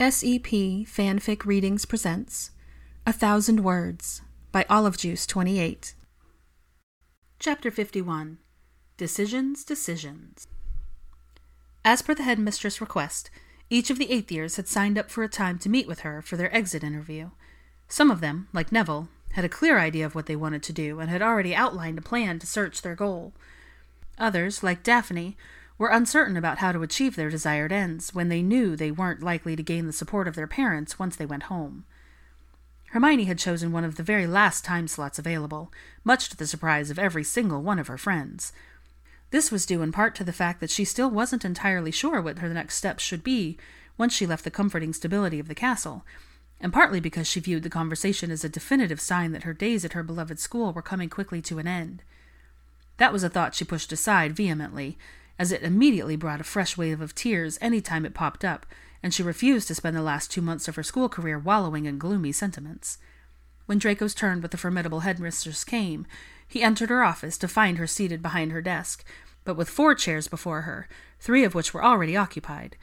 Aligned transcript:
SEP 0.00 0.86
Fanfic 0.86 1.44
Readings 1.44 1.84
presents 1.84 2.52
A 3.06 3.12
Thousand 3.12 3.62
Words 3.62 4.22
by 4.50 4.64
Olive 4.70 4.96
Juice 4.96 5.26
28. 5.26 5.92
Chapter 7.38 7.70
51 7.70 8.38
Decisions, 8.96 9.62
Decisions. 9.62 10.46
As 11.84 12.00
per 12.00 12.14
the 12.14 12.22
headmistress' 12.22 12.80
request, 12.80 13.28
each 13.68 13.90
of 13.90 13.98
the 13.98 14.10
eighth 14.10 14.32
years 14.32 14.56
had 14.56 14.68
signed 14.68 14.96
up 14.96 15.10
for 15.10 15.22
a 15.22 15.28
time 15.28 15.58
to 15.58 15.68
meet 15.68 15.86
with 15.86 16.00
her 16.00 16.22
for 16.22 16.38
their 16.38 16.54
exit 16.56 16.82
interview. 16.82 17.28
Some 17.86 18.10
of 18.10 18.22
them, 18.22 18.48
like 18.54 18.72
Neville, 18.72 19.10
had 19.32 19.44
a 19.44 19.50
clear 19.50 19.78
idea 19.78 20.06
of 20.06 20.14
what 20.14 20.24
they 20.24 20.34
wanted 20.34 20.62
to 20.62 20.72
do 20.72 20.98
and 20.98 21.10
had 21.10 21.20
already 21.20 21.54
outlined 21.54 21.98
a 21.98 22.00
plan 22.00 22.38
to 22.38 22.46
search 22.46 22.80
their 22.80 22.94
goal. 22.94 23.34
Others, 24.16 24.62
like 24.62 24.82
Daphne, 24.82 25.36
were 25.80 25.88
uncertain 25.88 26.36
about 26.36 26.58
how 26.58 26.72
to 26.72 26.82
achieve 26.82 27.16
their 27.16 27.30
desired 27.30 27.72
ends 27.72 28.12
when 28.12 28.28
they 28.28 28.42
knew 28.42 28.76
they 28.76 28.90
weren't 28.90 29.22
likely 29.22 29.56
to 29.56 29.62
gain 29.62 29.86
the 29.86 29.94
support 29.94 30.28
of 30.28 30.34
their 30.34 30.46
parents 30.46 30.98
once 30.98 31.16
they 31.16 31.24
went 31.24 31.44
home. 31.44 31.86
Hermione 32.90 33.24
had 33.24 33.38
chosen 33.38 33.72
one 33.72 33.82
of 33.82 33.96
the 33.96 34.02
very 34.02 34.26
last 34.26 34.62
time 34.62 34.86
slots 34.86 35.18
available, 35.18 35.72
much 36.04 36.28
to 36.28 36.36
the 36.36 36.46
surprise 36.46 36.90
of 36.90 36.98
every 36.98 37.24
single 37.24 37.62
one 37.62 37.78
of 37.78 37.86
her 37.86 37.96
friends. 37.96 38.52
This 39.30 39.50
was 39.50 39.64
due 39.64 39.80
in 39.80 39.90
part 39.90 40.14
to 40.16 40.24
the 40.24 40.34
fact 40.34 40.60
that 40.60 40.68
she 40.68 40.84
still 40.84 41.10
wasn't 41.10 41.46
entirely 41.46 41.90
sure 41.90 42.20
what 42.20 42.40
her 42.40 42.50
next 42.50 42.74
steps 42.74 43.02
should 43.02 43.24
be 43.24 43.56
once 43.96 44.12
she 44.12 44.26
left 44.26 44.44
the 44.44 44.50
comforting 44.50 44.92
stability 44.92 45.38
of 45.38 45.48
the 45.48 45.54
castle, 45.54 46.04
and 46.60 46.74
partly 46.74 47.00
because 47.00 47.26
she 47.26 47.40
viewed 47.40 47.62
the 47.62 47.70
conversation 47.70 48.30
as 48.30 48.44
a 48.44 48.50
definitive 48.50 49.00
sign 49.00 49.32
that 49.32 49.44
her 49.44 49.54
days 49.54 49.82
at 49.82 49.94
her 49.94 50.02
beloved 50.02 50.38
school 50.38 50.74
were 50.74 50.82
coming 50.82 51.08
quickly 51.08 51.40
to 51.40 51.58
an 51.58 51.66
end. 51.66 52.02
That 52.98 53.14
was 53.14 53.24
a 53.24 53.30
thought 53.30 53.54
she 53.54 53.64
pushed 53.64 53.92
aside 53.92 54.36
vehemently, 54.36 54.98
as 55.40 55.50
it 55.50 55.62
immediately 55.62 56.16
brought 56.16 56.42
a 56.42 56.44
fresh 56.44 56.76
wave 56.76 57.00
of 57.00 57.14
tears 57.14 57.56
any 57.62 57.80
time 57.80 58.04
it 58.04 58.12
popped 58.12 58.44
up, 58.44 58.66
and 59.02 59.14
she 59.14 59.22
refused 59.22 59.66
to 59.66 59.74
spend 59.74 59.96
the 59.96 60.02
last 60.02 60.30
two 60.30 60.42
months 60.42 60.68
of 60.68 60.76
her 60.76 60.82
school 60.82 61.08
career 61.08 61.38
wallowing 61.38 61.86
in 61.86 61.96
gloomy 61.96 62.30
sentiments. 62.30 62.98
When 63.64 63.78
Draco's 63.78 64.14
turn 64.14 64.42
with 64.42 64.50
the 64.50 64.58
formidable 64.58 65.00
headmistress 65.00 65.64
came, 65.64 66.06
he 66.46 66.62
entered 66.62 66.90
her 66.90 67.02
office 67.02 67.38
to 67.38 67.48
find 67.48 67.78
her 67.78 67.86
seated 67.86 68.20
behind 68.20 68.52
her 68.52 68.60
desk, 68.60 69.02
but 69.44 69.56
with 69.56 69.70
four 69.70 69.94
chairs 69.94 70.28
before 70.28 70.62
her, 70.62 70.86
three 71.18 71.42
of 71.42 71.54
which 71.54 71.72
were 71.72 71.82
already 71.82 72.18
occupied. 72.18 72.76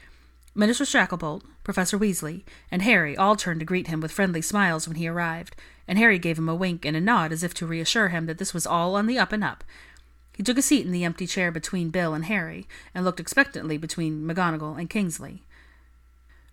Minister 0.52 0.82
Shacklebolt, 0.82 1.44
Professor 1.62 1.96
Weasley, 1.96 2.42
and 2.72 2.82
Harry 2.82 3.16
all 3.16 3.36
turned 3.36 3.60
to 3.60 3.66
greet 3.66 3.86
him 3.86 4.00
with 4.00 4.10
friendly 4.10 4.42
smiles 4.42 4.88
when 4.88 4.96
he 4.96 5.06
arrived, 5.06 5.54
and 5.86 5.96
Harry 5.96 6.18
gave 6.18 6.36
him 6.36 6.48
a 6.48 6.56
wink 6.56 6.84
and 6.84 6.96
a 6.96 7.00
nod 7.00 7.30
as 7.30 7.44
if 7.44 7.54
to 7.54 7.68
reassure 7.68 8.08
him 8.08 8.26
that 8.26 8.38
this 8.38 8.52
was 8.52 8.66
all 8.66 8.96
on 8.96 9.06
the 9.06 9.16
up 9.16 9.30
and 9.30 9.44
up, 9.44 9.62
he 10.38 10.44
took 10.44 10.56
a 10.56 10.62
seat 10.62 10.86
in 10.86 10.92
the 10.92 11.04
empty 11.04 11.26
chair 11.26 11.50
between 11.50 11.90
Bill 11.90 12.14
and 12.14 12.26
Harry, 12.26 12.68
and 12.94 13.04
looked 13.04 13.18
expectantly 13.18 13.76
between 13.76 14.22
McGonagall 14.22 14.78
and 14.78 14.88
Kingsley. 14.88 15.42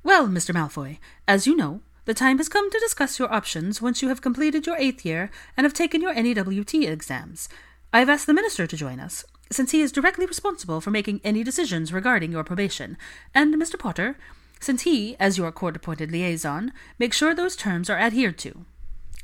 Well, 0.02 0.28
Mr. 0.28 0.56
Malfoy, 0.56 0.98
as 1.28 1.46
you 1.46 1.56
know, 1.56 1.82
the 2.06 2.16
time 2.16 2.40
has 2.40 2.50
come 2.50 2.72
to 2.72 2.80
discuss 2.80 3.20
your 3.20 3.32
options 3.32 3.84
once 3.84 4.02
you 4.02 4.10
have 4.10 4.24
completed 4.24 4.66
your 4.66 4.76
eighth 4.78 5.06
year 5.06 5.30
and 5.56 5.66
have 5.66 5.74
taken 5.74 6.02
your 6.02 6.16
NEWT 6.16 6.74
exams. 6.88 7.48
I 7.94 8.00
have 8.00 8.10
asked 8.10 8.26
the 8.26 8.34
Minister 8.34 8.66
to 8.66 8.76
join 8.76 9.00
us, 9.00 9.24
since 9.52 9.70
he 9.70 9.82
is 9.82 9.92
directly 9.92 10.26
responsible 10.26 10.82
for 10.82 10.90
making 10.90 11.22
any 11.24 11.44
decisions 11.44 11.94
regarding 11.94 12.32
your 12.32 12.44
probation, 12.44 12.98
and 13.36 13.54
Mr. 13.54 13.78
Potter, 13.78 14.18
since 14.60 14.82
he, 14.82 15.16
as 15.20 15.38
your 15.38 15.52
court 15.52 15.76
appointed 15.76 16.12
liaison, 16.12 16.74
makes 16.98 17.18
sure 17.18 17.36
those 17.36 17.56
terms 17.56 17.88
are 17.88 18.00
adhered 18.00 18.40
to. 18.40 18.66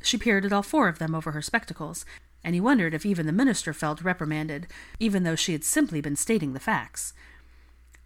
She 0.02 0.18
peered 0.18 0.44
at 0.44 0.52
all 0.52 0.62
four 0.62 0.86
of 0.86 1.00
them 1.00 1.16
over 1.16 1.32
her 1.32 1.42
spectacles, 1.42 2.04
and 2.44 2.54
he 2.54 2.60
wondered 2.60 2.94
if 2.94 3.06
even 3.06 3.26
the 3.26 3.32
minister 3.32 3.72
felt 3.72 4.02
reprimanded, 4.02 4.66
even 4.98 5.22
though 5.22 5.36
she 5.36 5.52
had 5.52 5.64
simply 5.64 6.00
been 6.00 6.16
stating 6.16 6.52
the 6.52 6.60
facts. 6.60 7.12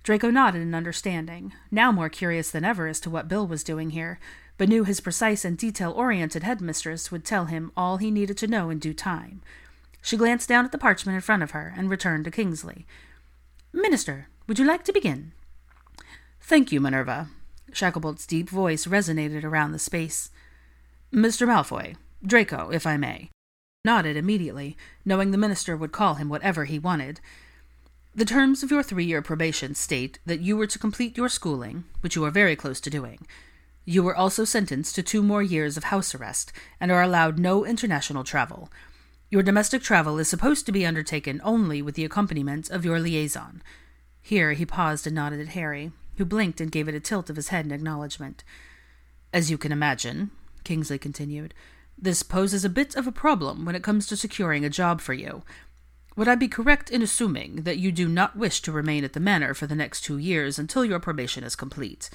Draco 0.03 0.31
nodded 0.31 0.63
in 0.63 0.75
understanding, 0.75 1.53
now 1.71 1.91
more 1.91 2.09
curious 2.09 2.51
than 2.51 2.65
ever 2.65 2.87
as 2.87 3.01
to 3.01 3.11
what 3.11 3.29
Bill 3.29 3.47
was 3.47 3.65
doing 3.65 3.91
here, 3.91 4.21
but 4.57 4.69
knew 4.69 4.85
his 4.85 5.01
precise 5.01 5.45
and 5.45 5.59
detail 5.59 5.91
oriented 5.93 6.43
headmistress 6.43 7.11
would 7.11 7.25
tell 7.25 7.47
him 7.47 7.73
all 7.77 7.97
he 7.97 8.11
needed 8.11 8.37
to 8.39 8.47
know 8.47 8.71
in 8.71 8.79
due 8.79 8.95
time. 8.95 9.43
She 10.01 10.17
glanced 10.17 10.49
down 10.49 10.65
at 10.65 10.71
the 10.71 10.79
parchment 10.79 11.17
in 11.17 11.23
front 11.23 11.43
of 11.43 11.51
her 11.51 11.75
and 11.77 11.91
returned 11.91 12.25
to 12.27 12.31
Kingsley. 12.31 12.87
Minister, 13.73 14.29
would 14.47 14.59
you 14.59 14.65
like 14.65 14.85
to 14.85 14.93
begin? 14.93 15.33
Thank 16.41 16.71
you, 16.71 16.81
Minerva. 16.81 17.29
Shacklebolt's 17.73 18.27
deep 18.27 18.49
voice 18.49 18.87
resonated 18.87 19.43
around 19.43 19.73
the 19.73 19.79
space. 19.81 20.31
Mr. 21.13 21.49
Malfoy, 21.49 21.97
Draco, 22.25 22.71
if 22.71 22.87
I 22.87 22.97
may 22.97 23.31
nodded 23.87 24.19
immediately, 24.19 24.77
knowing 25.05 25.31
the 25.31 25.39
minister 25.39 25.75
would 25.75 25.93
call 25.93 26.17
him 26.17 26.29
whatever 26.29 26.67
he 26.67 26.79
wanted. 26.79 27.21
The 28.15 28.27
terms 28.27 28.63
of 28.63 28.71
your 28.71 28.83
three 28.83 29.07
year 29.07 29.23
probation 29.23 29.75
state 29.75 30.19
that 30.27 30.41
you 30.41 30.59
were 30.59 30.67
to 30.67 30.79
complete 30.79 31.17
your 31.17 31.31
schooling, 31.31 31.85
which 32.03 32.17
you 32.17 32.25
are 32.25 32.31
very 32.31 32.57
close 32.57 32.81
to 32.83 32.91
doing. 32.91 33.27
You 33.87 34.03
were 34.03 34.17
also 34.17 34.45
sentenced 34.45 34.95
to 34.97 35.03
two 35.03 35.23
more 35.23 35.43
years 35.43 35.77
of 35.77 35.85
house 35.85 36.15
arrest 36.15 36.53
and 36.81 36.91
are 36.91 37.03
allowed 37.03 37.39
no 37.39 37.65
international 37.65 38.25
travel. 38.25 38.69
Your 39.31 39.43
domestic 39.43 39.83
travel 39.83 40.19
is 40.19 40.29
supposed 40.29 40.67
to 40.67 40.73
be 40.73 40.85
undertaken 40.85 41.41
only 41.45 41.81
with 41.81 41.95
the 41.95 42.05
accompaniment 42.05 42.69
of 42.69 42.85
your 42.85 42.99
liaison. 42.99 43.63
Here 44.21 44.53
he 44.55 44.67
paused 44.67 45.07
and 45.07 45.15
nodded 45.15 45.41
at 45.41 45.55
Harry, 45.55 45.93
who 46.17 46.25
blinked 46.25 46.61
and 46.61 46.73
gave 46.73 46.89
it 46.89 46.95
a 46.95 47.01
tilt 47.01 47.31
of 47.31 47.37
his 47.37 47.49
head 47.49 47.65
in 47.65 47.73
acknowledgment. 47.73 48.43
As 49.33 49.51
you 49.51 49.57
can 49.57 49.71
imagine, 49.71 50.33
Kingsley 50.65 50.99
continued, 50.99 51.55
this 51.99 52.23
poses 52.23 52.65
a 52.65 52.71
bit 52.71 52.95
of 52.95 53.07
a 53.07 53.13
problem 53.13 53.65
when 53.65 53.75
it 53.75 53.83
comes 53.83 54.07
to 54.07 54.17
securing 54.17 54.65
a 54.65 54.71
job 54.71 55.01
for 55.01 55.15
you. 55.15 55.43
Would 56.17 56.29
I 56.29 56.35
be 56.35 56.49
correct 56.49 56.91
in 56.91 57.03
assuming 57.03 57.63
that 57.63 57.79
you 57.79 57.93
do 57.93 58.09
not 58.09 58.37
wish 58.37 58.61
to 58.63 58.73
remain 58.73 59.05
at 59.05 59.13
the 59.13 59.21
manor 59.21 59.55
for 59.55 59.67
the 59.67 59.75
next 59.75 60.03
two 60.03 60.19
years 60.19 60.59
until 60.59 60.85
your 60.85 61.01
probation 61.01 61.45
is 61.45 61.57
complete? 61.57 62.09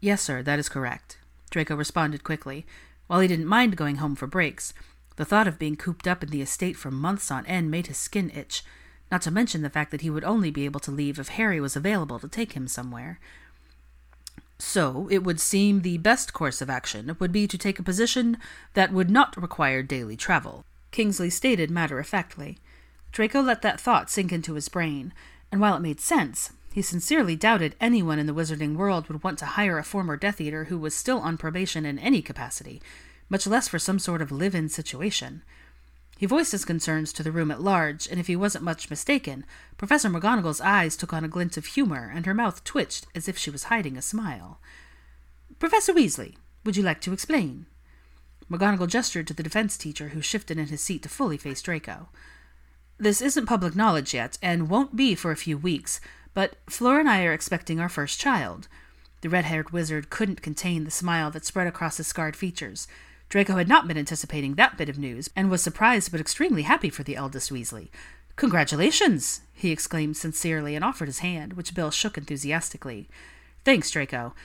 Yes, 0.00 0.22
sir, 0.22 0.42
that 0.42 0.58
is 0.58 0.68
correct, 0.68 1.18
Draco 1.50 1.76
responded 1.76 2.24
quickly. 2.24 2.66
While 3.06 3.20
he 3.20 3.28
didn't 3.28 3.46
mind 3.46 3.76
going 3.76 3.96
home 3.96 4.16
for 4.16 4.26
breaks, 4.26 4.74
the 5.16 5.24
thought 5.24 5.46
of 5.46 5.58
being 5.58 5.76
cooped 5.76 6.08
up 6.08 6.22
in 6.22 6.30
the 6.30 6.42
estate 6.42 6.76
for 6.76 6.90
months 6.90 7.30
on 7.30 7.46
end 7.46 7.70
made 7.70 7.86
his 7.86 7.98
skin 7.98 8.30
itch, 8.30 8.64
not 9.10 9.22
to 9.22 9.30
mention 9.30 9.62
the 9.62 9.70
fact 9.70 9.90
that 9.92 10.00
he 10.00 10.10
would 10.10 10.24
only 10.24 10.50
be 10.50 10.64
able 10.64 10.80
to 10.80 10.90
leave 10.90 11.18
if 11.18 11.28
Harry 11.28 11.60
was 11.60 11.76
available 11.76 12.18
to 12.18 12.28
take 12.28 12.52
him 12.52 12.66
somewhere. 12.66 13.20
So, 14.74 15.06
it 15.08 15.22
would 15.22 15.38
seem 15.38 15.82
the 15.82 15.98
best 15.98 16.32
course 16.32 16.60
of 16.60 16.68
action 16.68 17.16
would 17.20 17.30
be 17.30 17.46
to 17.46 17.56
take 17.56 17.78
a 17.78 17.84
position 17.84 18.38
that 18.72 18.92
would 18.92 19.08
not 19.08 19.40
require 19.40 19.84
daily 19.84 20.16
travel, 20.16 20.64
Kingsley 20.90 21.30
stated 21.30 21.70
matter 21.70 22.00
of 22.00 22.08
factly. 22.08 22.58
Draco 23.12 23.40
let 23.40 23.62
that 23.62 23.80
thought 23.80 24.10
sink 24.10 24.32
into 24.32 24.54
his 24.54 24.68
brain, 24.68 25.14
and 25.52 25.60
while 25.60 25.76
it 25.76 25.80
made 25.80 26.00
sense, 26.00 26.54
he 26.72 26.82
sincerely 26.82 27.36
doubted 27.36 27.76
anyone 27.80 28.18
in 28.18 28.26
the 28.26 28.34
wizarding 28.34 28.74
world 28.74 29.06
would 29.06 29.22
want 29.22 29.38
to 29.38 29.46
hire 29.54 29.78
a 29.78 29.84
former 29.84 30.16
Death 30.16 30.40
Eater 30.40 30.64
who 30.64 30.76
was 30.76 30.96
still 30.96 31.20
on 31.20 31.38
probation 31.38 31.86
in 31.86 31.96
any 32.00 32.20
capacity, 32.20 32.82
much 33.28 33.46
less 33.46 33.68
for 33.68 33.78
some 33.78 34.00
sort 34.00 34.20
of 34.20 34.32
live 34.32 34.56
in 34.56 34.68
situation. 34.68 35.44
He 36.24 36.26
voiced 36.26 36.52
his 36.52 36.64
concerns 36.64 37.12
to 37.12 37.22
the 37.22 37.30
room 37.30 37.50
at 37.50 37.60
large, 37.60 38.08
and 38.08 38.18
if 38.18 38.28
he 38.28 38.34
wasn't 38.34 38.64
much 38.64 38.88
mistaken, 38.88 39.44
Professor 39.76 40.08
McGonagall's 40.08 40.58
eyes 40.58 40.96
took 40.96 41.12
on 41.12 41.22
a 41.22 41.28
glint 41.28 41.58
of 41.58 41.66
humor, 41.66 42.10
and 42.14 42.24
her 42.24 42.32
mouth 42.32 42.64
twitched 42.64 43.06
as 43.14 43.28
if 43.28 43.36
she 43.36 43.50
was 43.50 43.64
hiding 43.64 43.98
a 43.98 44.00
smile. 44.00 44.58
Professor 45.58 45.92
Weasley, 45.92 46.36
would 46.64 46.78
you 46.78 46.82
like 46.82 47.02
to 47.02 47.12
explain? 47.12 47.66
McGonagall 48.50 48.88
gestured 48.88 49.26
to 49.26 49.34
the 49.34 49.42
defense 49.42 49.76
teacher, 49.76 50.08
who 50.08 50.22
shifted 50.22 50.56
in 50.56 50.68
his 50.68 50.80
seat 50.80 51.02
to 51.02 51.10
fully 51.10 51.36
face 51.36 51.60
Draco. 51.60 52.08
This 52.96 53.20
isn't 53.20 53.44
public 53.44 53.76
knowledge 53.76 54.14
yet, 54.14 54.38
and 54.40 54.70
won't 54.70 54.96
be 54.96 55.14
for 55.14 55.30
a 55.30 55.36
few 55.36 55.58
weeks, 55.58 56.00
but 56.32 56.56
Fleur 56.70 57.00
and 57.00 57.10
I 57.10 57.26
are 57.26 57.34
expecting 57.34 57.80
our 57.80 57.90
first 57.90 58.18
child. 58.18 58.66
The 59.20 59.28
red 59.28 59.44
haired 59.44 59.72
wizard 59.72 60.08
couldn't 60.08 60.40
contain 60.40 60.84
the 60.84 60.90
smile 60.90 61.30
that 61.32 61.44
spread 61.44 61.66
across 61.66 61.98
his 61.98 62.06
scarred 62.06 62.34
features. 62.34 62.88
Draco 63.34 63.56
had 63.56 63.66
not 63.66 63.88
been 63.88 63.98
anticipating 63.98 64.54
that 64.54 64.78
bit 64.78 64.88
of 64.88 64.96
news, 64.96 65.28
and 65.34 65.50
was 65.50 65.60
surprised 65.60 66.12
but 66.12 66.20
extremely 66.20 66.62
happy 66.62 66.88
for 66.88 67.02
the 67.02 67.16
eldest 67.16 67.50
Weasley. 67.50 67.88
Congratulations! 68.36 69.40
he 69.52 69.72
exclaimed 69.72 70.16
sincerely 70.16 70.76
and 70.76 70.84
offered 70.84 71.08
his 71.08 71.18
hand, 71.18 71.54
which 71.54 71.74
Bill 71.74 71.90
shook 71.90 72.16
enthusiastically. 72.16 73.08
Thanks, 73.64 73.90
Draco. 73.90 74.36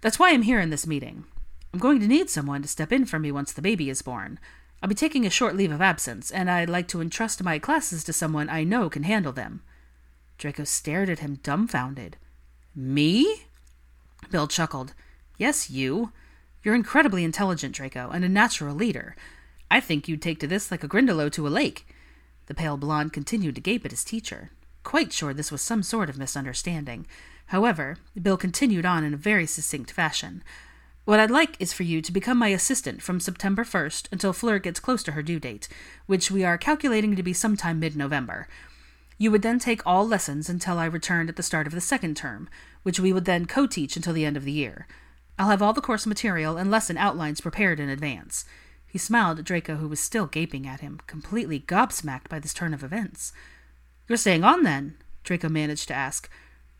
That's 0.00 0.18
why 0.18 0.30
I'm 0.30 0.40
here 0.40 0.60
in 0.60 0.70
this 0.70 0.86
meeting. 0.86 1.24
I'm 1.74 1.78
going 1.78 2.00
to 2.00 2.06
need 2.06 2.30
someone 2.30 2.62
to 2.62 2.68
step 2.68 2.90
in 2.90 3.04
for 3.04 3.18
me 3.18 3.30
once 3.30 3.52
the 3.52 3.60
baby 3.60 3.90
is 3.90 4.00
born. 4.00 4.38
I'll 4.82 4.88
be 4.88 4.94
taking 4.94 5.26
a 5.26 5.30
short 5.30 5.54
leave 5.54 5.70
of 5.70 5.82
absence, 5.82 6.30
and 6.30 6.50
I'd 6.50 6.70
like 6.70 6.88
to 6.88 7.02
entrust 7.02 7.44
my 7.44 7.58
classes 7.58 8.02
to 8.04 8.14
someone 8.14 8.48
I 8.48 8.64
know 8.64 8.88
can 8.88 9.02
handle 9.02 9.32
them. 9.32 9.60
Draco 10.38 10.64
stared 10.64 11.10
at 11.10 11.18
him 11.18 11.34
dumbfounded. 11.42 12.16
Me? 12.74 13.42
Bill 14.30 14.48
chuckled. 14.48 14.94
Yes, 15.36 15.68
you. 15.68 16.12
You're 16.62 16.74
incredibly 16.74 17.24
intelligent, 17.24 17.74
Draco, 17.74 18.10
and 18.10 18.24
a 18.24 18.28
natural 18.28 18.74
leader. 18.74 19.16
I 19.70 19.80
think 19.80 20.08
you'd 20.08 20.22
take 20.22 20.40
to 20.40 20.46
this 20.46 20.70
like 20.70 20.82
a 20.82 20.88
Grindylow 20.88 21.30
to 21.32 21.46
a 21.46 21.50
lake. 21.50 21.86
The 22.46 22.54
pale 22.54 22.76
blonde 22.76 23.12
continued 23.12 23.54
to 23.56 23.60
gape 23.60 23.84
at 23.84 23.90
his 23.90 24.04
teacher, 24.04 24.50
quite 24.82 25.12
sure 25.12 25.34
this 25.34 25.52
was 25.52 25.60
some 25.60 25.82
sort 25.82 26.08
of 26.08 26.16
misunderstanding. 26.16 27.06
However, 27.48 27.98
Bill 28.20 28.38
continued 28.38 28.86
on 28.86 29.04
in 29.04 29.12
a 29.12 29.18
very 29.18 29.44
succinct 29.44 29.90
fashion. 29.90 30.42
What 31.04 31.20
I'd 31.20 31.30
like 31.30 31.56
is 31.60 31.74
for 31.74 31.82
you 31.82 32.00
to 32.00 32.12
become 32.12 32.38
my 32.38 32.48
assistant 32.48 33.02
from 33.02 33.20
September 33.20 33.64
1st 33.64 34.08
until 34.12 34.32
Fleur 34.32 34.58
gets 34.58 34.80
close 34.80 35.02
to 35.02 35.12
her 35.12 35.22
due 35.22 35.38
date, 35.38 35.68
which 36.06 36.30
we 36.30 36.42
are 36.42 36.56
calculating 36.56 37.16
to 37.16 37.22
be 37.22 37.34
sometime 37.34 37.78
mid 37.78 37.96
November. 37.96 38.48
You 39.18 39.30
would 39.30 39.42
then 39.42 39.58
take 39.58 39.86
all 39.86 40.08
lessons 40.08 40.48
until 40.48 40.78
I 40.78 40.86
returned 40.86 41.28
at 41.28 41.36
the 41.36 41.42
start 41.42 41.66
of 41.66 41.74
the 41.74 41.80
second 41.82 42.16
term, 42.16 42.48
which 42.82 42.98
we 42.98 43.12
would 43.12 43.26
then 43.26 43.44
co 43.44 43.66
teach 43.66 43.94
until 43.94 44.14
the 44.14 44.24
end 44.24 44.38
of 44.38 44.44
the 44.44 44.52
year. 44.52 44.86
I'll 45.38 45.50
have 45.50 45.62
all 45.62 45.72
the 45.72 45.80
course 45.80 46.06
material 46.06 46.56
and 46.56 46.70
lesson 46.70 46.96
outlines 46.96 47.40
prepared 47.40 47.78
in 47.78 47.88
advance. 47.88 48.44
He 48.86 48.98
smiled 48.98 49.38
at 49.38 49.44
Draco, 49.44 49.76
who 49.76 49.88
was 49.88 50.00
still 50.00 50.26
gaping 50.26 50.66
at 50.66 50.80
him, 50.80 51.00
completely 51.06 51.60
gobsmacked 51.60 52.28
by 52.28 52.38
this 52.38 52.54
turn 52.54 52.74
of 52.74 52.82
events. 52.82 53.32
You're 54.08 54.16
staying 54.16 54.42
on, 54.42 54.62
then? 54.64 54.96
Draco 55.22 55.48
managed 55.48 55.88
to 55.88 55.94
ask. 55.94 56.28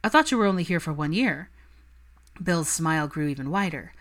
I 0.02 0.08
thought 0.08 0.30
you 0.30 0.38
were 0.38 0.46
only 0.46 0.62
here 0.62 0.80
for 0.80 0.92
one 0.92 1.12
year. 1.12 1.50
Bill's 2.42 2.68
smile 2.68 3.06
grew 3.06 3.28
even 3.28 3.50
wider. 3.50 3.92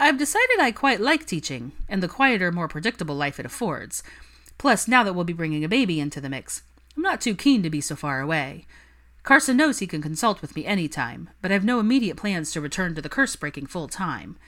I've 0.00 0.18
decided 0.18 0.58
I 0.60 0.70
quite 0.72 1.00
like 1.00 1.26
teaching, 1.26 1.72
and 1.88 2.02
the 2.02 2.08
quieter, 2.08 2.50
more 2.50 2.68
predictable 2.68 3.16
life 3.16 3.38
it 3.38 3.46
affords. 3.46 4.02
Plus, 4.56 4.88
now 4.88 5.02
that 5.02 5.12
we'll 5.12 5.24
be 5.24 5.32
bringing 5.32 5.64
a 5.64 5.68
baby 5.68 6.00
into 6.00 6.20
the 6.20 6.28
mix, 6.28 6.62
I'm 6.96 7.02
not 7.02 7.20
too 7.20 7.34
keen 7.34 7.62
to 7.62 7.70
be 7.70 7.80
so 7.80 7.94
far 7.94 8.20
away. 8.20 8.64
Carson 9.28 9.58
knows 9.58 9.78
he 9.78 9.86
can 9.86 10.00
consult 10.00 10.40
with 10.40 10.56
me 10.56 10.64
any 10.64 10.88
time, 10.88 11.28
but 11.42 11.52
I've 11.52 11.62
no 11.62 11.80
immediate 11.80 12.16
plans 12.16 12.50
to 12.52 12.62
return 12.62 12.94
to 12.94 13.02
the 13.02 13.10
curse 13.10 13.36
breaking 13.36 13.66
full 13.66 13.86
time. 13.86 14.38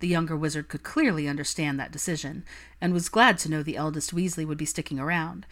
The 0.00 0.08
younger 0.08 0.36
wizard 0.36 0.66
could 0.66 0.82
clearly 0.82 1.28
understand 1.28 1.78
that 1.78 1.92
decision, 1.92 2.44
and 2.80 2.92
was 2.92 3.08
glad 3.08 3.38
to 3.38 3.48
know 3.48 3.62
the 3.62 3.76
eldest 3.76 4.12
Weasley 4.12 4.44
would 4.44 4.58
be 4.58 4.64
sticking 4.64 4.98
around. 4.98 5.46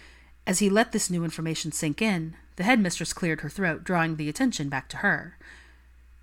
As 0.48 0.58
he 0.58 0.68
let 0.68 0.90
this 0.90 1.10
new 1.10 1.22
information 1.22 1.70
sink 1.70 2.02
in, 2.02 2.34
the 2.56 2.64
headmistress 2.64 3.12
cleared 3.12 3.42
her 3.42 3.48
throat, 3.48 3.84
drawing 3.84 4.16
the 4.16 4.28
attention 4.28 4.68
back 4.68 4.88
to 4.88 4.96
her. 4.96 5.38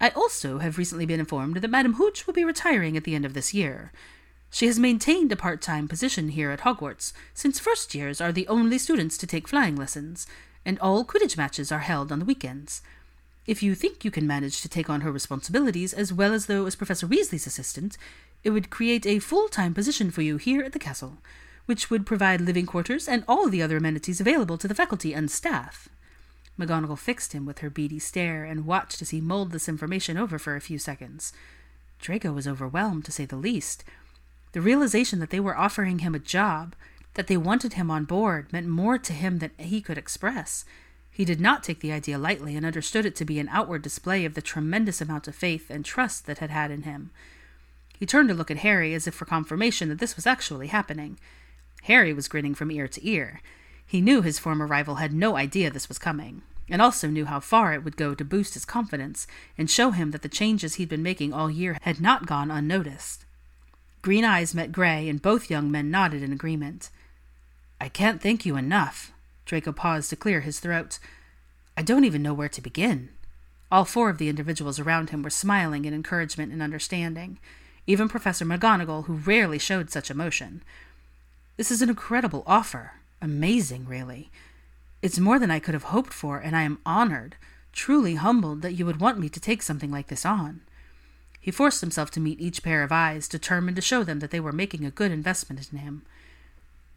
I 0.01 0.09
also 0.09 0.57
have 0.57 0.77
recently 0.77 1.05
been 1.05 1.21
informed 1.21 1.55
that 1.61 1.71
Madame 1.71 1.93
Hooch 1.93 2.27
will 2.27 2.33
be 2.33 2.43
retiring 2.43 2.97
at 2.97 3.05
the 3.05 3.15
end 3.15 3.23
of 3.23 3.35
this 3.35 3.53
year. 3.53 3.93
She 4.51 4.65
has 4.65 4.77
maintained 4.77 5.31
a 5.31 5.37
part 5.37 5.61
time 5.61 5.87
position 5.87 6.27
here 6.27 6.51
at 6.51 6.59
Hogwarts, 6.59 7.13
since 7.33 7.57
first 7.57 7.95
years 7.95 8.19
are 8.19 8.33
the 8.33 8.49
only 8.49 8.77
students 8.77 9.17
to 9.19 9.27
take 9.27 9.47
flying 9.47 9.77
lessons, 9.77 10.27
and 10.69 10.77
all 10.77 11.03
Quidditch 11.03 11.35
matches 11.35 11.71
are 11.71 11.79
held 11.79 12.11
on 12.11 12.19
the 12.19 12.25
weekends. 12.25 12.83
If 13.47 13.63
you 13.63 13.73
think 13.73 14.05
you 14.05 14.11
can 14.11 14.27
manage 14.27 14.61
to 14.61 14.69
take 14.69 14.87
on 14.87 15.01
her 15.01 15.11
responsibilities 15.11 15.93
as 15.93 16.13
well 16.13 16.31
as 16.31 16.45
though 16.45 16.67
as 16.67 16.75
Professor 16.75 17.07
Weasley's 17.07 17.47
assistant, 17.47 17.97
it 18.43 18.51
would 18.51 18.69
create 18.69 19.07
a 19.07 19.17
full 19.17 19.49
time 19.49 19.73
position 19.73 20.11
for 20.11 20.21
you 20.21 20.37
here 20.37 20.61
at 20.61 20.73
the 20.73 20.77
castle, 20.77 21.17
which 21.65 21.89
would 21.89 22.05
provide 22.05 22.39
living 22.39 22.67
quarters 22.67 23.07
and 23.07 23.23
all 23.27 23.49
the 23.49 23.63
other 23.63 23.77
amenities 23.77 24.21
available 24.21 24.59
to 24.59 24.67
the 24.67 24.75
faculty 24.75 25.11
and 25.11 25.31
staff. 25.31 25.89
McGonagall 26.59 26.99
fixed 26.99 27.33
him 27.33 27.47
with 27.47 27.59
her 27.59 27.71
beady 27.71 27.97
stare 27.97 28.43
and 28.43 28.67
watched 28.67 29.01
as 29.01 29.09
he 29.09 29.19
mulled 29.19 29.51
this 29.51 29.67
information 29.67 30.17
over 30.17 30.37
for 30.37 30.55
a 30.55 30.61
few 30.61 30.77
seconds. 30.77 31.33
Draco 31.97 32.31
was 32.31 32.47
overwhelmed, 32.47 33.05
to 33.05 33.11
say 33.11 33.25
the 33.25 33.37
least. 33.37 33.83
The 34.51 34.61
realization 34.61 35.17
that 35.17 35.31
they 35.31 35.39
were 35.39 35.57
offering 35.57 35.99
him 35.99 36.13
a 36.13 36.19
job, 36.19 36.75
that 37.15 37.27
they 37.27 37.37
wanted 37.37 37.73
him 37.73 37.89
on 37.91 38.05
board, 38.05 38.51
meant 38.53 38.67
more 38.67 38.97
to 38.97 39.13
him 39.13 39.39
than 39.39 39.51
he 39.57 39.81
could 39.81 39.97
express. 39.97 40.65
He 41.11 41.25
did 41.25 41.41
not 41.41 41.63
take 41.63 41.81
the 41.81 41.91
idea 41.91 42.17
lightly 42.17 42.55
and 42.55 42.65
understood 42.65 43.05
it 43.05 43.15
to 43.17 43.25
be 43.25 43.39
an 43.39 43.49
outward 43.49 43.81
display 43.81 44.23
of 44.25 44.35
the 44.35 44.41
tremendous 44.41 45.01
amount 45.01 45.27
of 45.27 45.35
faith 45.35 45.69
and 45.69 45.83
trust 45.83 46.25
that 46.27 46.37
had 46.37 46.49
had 46.49 46.71
in 46.71 46.83
him. 46.83 47.11
He 47.97 48.05
turned 48.05 48.29
to 48.29 48.35
look 48.35 48.49
at 48.49 48.57
Harry 48.57 48.93
as 48.93 49.05
if 49.07 49.13
for 49.13 49.25
confirmation 49.25 49.89
that 49.89 49.99
this 49.99 50.15
was 50.15 50.25
actually 50.25 50.67
happening. 50.67 51.19
Harry 51.83 52.13
was 52.13 52.29
grinning 52.29 52.55
from 52.55 52.71
ear 52.71 52.87
to 52.87 53.05
ear. 53.05 53.41
He 53.85 53.99
knew 53.99 54.21
his 54.21 54.39
former 54.39 54.65
rival 54.65 54.95
had 54.95 55.11
no 55.11 55.35
idea 55.35 55.69
this 55.69 55.89
was 55.89 55.97
coming, 55.97 56.43
and 56.69 56.81
also 56.81 57.07
knew 57.07 57.25
how 57.25 57.41
far 57.41 57.73
it 57.73 57.83
would 57.83 57.97
go 57.97 58.13
to 58.13 58.23
boost 58.23 58.53
his 58.53 58.63
confidence 58.63 59.27
and 59.57 59.69
show 59.69 59.91
him 59.91 60.11
that 60.11 60.21
the 60.21 60.29
changes 60.29 60.75
he'd 60.75 60.87
been 60.87 61.03
making 61.03 61.33
all 61.33 61.51
year 61.51 61.77
had 61.81 61.99
not 61.99 62.27
gone 62.27 62.51
unnoticed. 62.51 63.25
Green 64.01 64.23
eyes 64.23 64.55
met 64.55 64.71
gray, 64.71 65.09
and 65.09 65.21
both 65.21 65.49
young 65.49 65.69
men 65.69 65.91
nodded 65.91 66.23
in 66.23 66.31
agreement. 66.31 66.89
I 67.81 67.89
can't 67.89 68.21
thank 68.21 68.45
you 68.45 68.55
enough. 68.57 69.11
Draco 69.45 69.71
paused 69.71 70.09
to 70.09 70.15
clear 70.15 70.41
his 70.41 70.59
throat. 70.59 70.99
I 71.77 71.81
don't 71.81 72.03
even 72.03 72.21
know 72.21 72.33
where 72.33 72.49
to 72.49 72.61
begin. 72.61 73.09
All 73.71 73.85
four 73.85 74.09
of 74.09 74.17
the 74.17 74.29
individuals 74.29 74.79
around 74.79 75.11
him 75.11 75.23
were 75.23 75.29
smiling 75.29 75.85
in 75.85 75.93
encouragement 75.93 76.51
and 76.51 76.61
understanding, 76.61 77.39
even 77.87 78.09
Professor 78.09 78.45
McGonagall, 78.45 79.05
who 79.05 79.13
rarely 79.13 79.59
showed 79.59 79.91
such 79.91 80.11
emotion. 80.11 80.63
This 81.57 81.71
is 81.71 81.81
an 81.81 81.89
incredible 81.89 82.43
offer. 82.45 82.93
Amazing, 83.21 83.85
really. 83.85 84.29
It's 85.01 85.19
more 85.19 85.39
than 85.39 85.51
I 85.51 85.59
could 85.59 85.73
have 85.73 85.83
hoped 85.83 86.13
for, 86.13 86.39
and 86.39 86.55
I 86.55 86.63
am 86.63 86.79
honored, 86.85 87.35
truly 87.71 88.15
humbled 88.15 88.61
that 88.61 88.73
you 88.73 88.85
would 88.85 88.99
want 88.99 89.19
me 89.19 89.29
to 89.29 89.39
take 89.39 89.61
something 89.61 89.91
like 89.91 90.07
this 90.07 90.25
on. 90.25 90.61
He 91.39 91.51
forced 91.51 91.81
himself 91.81 92.11
to 92.11 92.19
meet 92.19 92.41
each 92.41 92.63
pair 92.63 92.83
of 92.83 92.91
eyes, 92.91 93.27
determined 93.27 93.75
to 93.77 93.81
show 93.81 94.03
them 94.03 94.19
that 94.19 94.31
they 94.31 94.39
were 94.39 94.51
making 94.51 94.83
a 94.83 94.91
good 94.91 95.11
investment 95.11 95.71
in 95.71 95.79
him. 95.79 96.01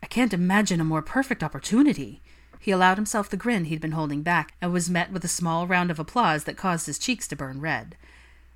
I 0.02 0.06
can't 0.06 0.34
imagine 0.34 0.80
a 0.80 0.84
more 0.84 1.02
perfect 1.02 1.42
opportunity. 1.42 2.20
He 2.58 2.70
allowed 2.70 2.98
himself 2.98 3.30
the 3.30 3.36
grin 3.36 3.66
he'd 3.66 3.80
been 3.80 3.92
holding 3.92 4.22
back, 4.22 4.54
and 4.60 4.72
was 4.72 4.90
met 4.90 5.10
with 5.12 5.24
a 5.24 5.28
small 5.28 5.66
round 5.66 5.90
of 5.90 5.98
applause 5.98 6.44
that 6.44 6.56
caused 6.56 6.86
his 6.86 6.98
cheeks 6.98 7.26
to 7.28 7.36
burn 7.36 7.60
red. 7.60 7.96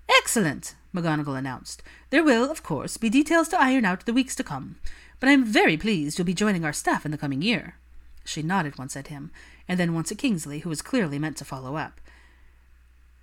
Excellent, 0.09 0.75
McGonagall 0.95 1.39
announced. 1.39 1.83
There 2.11 2.25
will, 2.25 2.51
of 2.51 2.63
course, 2.63 2.97
be 2.97 3.11
details 3.11 3.49
to 3.49 3.61
iron 3.61 3.85
out 3.85 4.07
the 4.07 4.13
weeks 4.13 4.37
to 4.37 4.45
come, 4.45 4.77
but 5.19 5.29
I 5.29 5.33
am 5.33 5.45
very 5.45 5.77
pleased 5.77 6.19
you'll 6.19 6.27
be 6.27 6.35
joining 6.35 6.65
our 6.65 6.73
staff 6.73 7.05
in 7.05 7.11
the 7.11 7.19
coming 7.19 7.43
year. 7.43 7.77
She 8.25 8.43
nodded 8.43 8.79
once 8.79 8.97
at 8.97 9.09
him, 9.09 9.31
and 9.69 9.79
then 9.81 9.95
once 9.95 10.13
at 10.13 10.19
Kingsley, 10.19 10.61
who 10.61 10.69
was 10.69 10.83
clearly 10.83 11.19
meant 11.19 11.37
to 11.39 11.45
follow 11.45 11.77
up. 11.77 12.01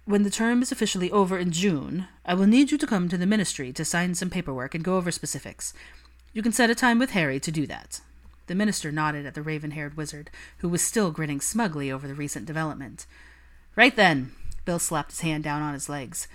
When 0.05 0.23
the 0.23 0.29
term 0.29 0.61
is 0.61 0.71
officially 0.71 1.09
over 1.11 1.37
in 1.37 1.51
June, 1.51 2.07
I 2.25 2.33
will 2.33 2.47
need 2.47 2.71
you 2.71 2.77
to 2.77 2.87
come 2.87 3.07
to 3.09 3.17
the 3.17 3.25
ministry 3.25 3.71
to 3.71 3.85
sign 3.85 4.15
some 4.15 4.29
paperwork 4.29 4.75
and 4.75 4.83
go 4.83 4.97
over 4.97 5.11
specifics. 5.11 5.73
You 6.33 6.41
can 6.41 6.51
set 6.51 6.69
a 6.69 6.75
time 6.75 6.99
with 6.99 7.11
Harry 7.11 7.39
to 7.39 7.51
do 7.51 7.65
that. 7.67 8.01
The 8.47 8.55
minister 8.55 8.91
nodded 8.91 9.25
at 9.25 9.35
the 9.35 9.41
raven 9.41 9.71
haired 9.71 9.95
wizard, 9.95 10.29
who 10.57 10.69
was 10.69 10.81
still 10.81 11.11
grinning 11.11 11.41
smugly 11.41 11.91
over 11.91 12.07
the 12.07 12.13
recent 12.13 12.45
development. 12.45 13.05
Right 13.75 13.95
then, 13.95 14.31
Bill 14.65 14.79
slapped 14.79 15.11
his 15.11 15.21
hand 15.21 15.43
down 15.43 15.61
on 15.61 15.73
his 15.73 15.89
legs. 15.89 16.27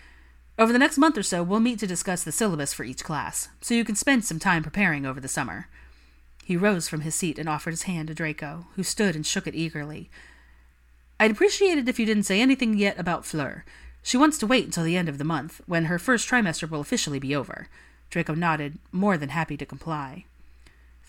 Over 0.58 0.72
the 0.72 0.78
next 0.78 0.99
month 0.99 1.16
or 1.16 1.22
so, 1.22 1.43
we'll 1.43 1.60
meet 1.60 1.78
to 1.81 1.87
discuss 1.87 2.25
the 2.25 2.32
syllabus 2.32 2.72
for 2.72 2.82
each 2.82 3.05
class, 3.05 3.49
so 3.60 3.75
you 3.75 3.84
can 3.84 3.94
spend 3.94 4.25
some 4.25 4.38
time 4.38 4.62
preparing 4.62 5.06
over 5.06 5.20
the 5.20 5.28
summer. 5.28 5.69
He 6.44 6.56
rose 6.56 6.88
from 6.88 7.02
his 7.02 7.14
seat 7.14 7.38
and 7.38 7.49
offered 7.49 7.70
his 7.70 7.82
hand 7.82 8.08
to 8.08 8.14
Draco, 8.14 8.66
who 8.75 8.82
stood 8.82 9.14
and 9.14 9.26
shook 9.26 9.46
it 9.46 9.54
eagerly. 9.54 10.11
I'd 11.20 11.31
appreciate 11.31 11.78
it 11.78 11.88
if 11.88 11.99
you 11.99 12.06
didn't 12.06 12.25
say 12.25 12.40
anything 12.40 12.76
yet 12.76 12.99
about 12.99 13.26
Fleur. 13.26 13.64
She 14.02 14.16
wants 14.16 14.38
to 14.38 14.46
wait 14.46 14.64
until 14.64 14.84
the 14.84 14.96
end 14.96 15.08
of 15.08 15.19
the 15.19 15.25
month, 15.25 15.61
when 15.66 15.84
her 15.84 15.99
first 15.99 16.28
trimester 16.28 16.69
will 16.69 16.81
officially 16.81 17.19
be 17.19 17.37
over. 17.37 17.69
Draco 18.11 18.34
nodded, 18.34 18.78
more 18.90 19.19
than 19.19 19.28
happy 19.28 19.56
to 19.58 19.66
comply. 19.66 20.25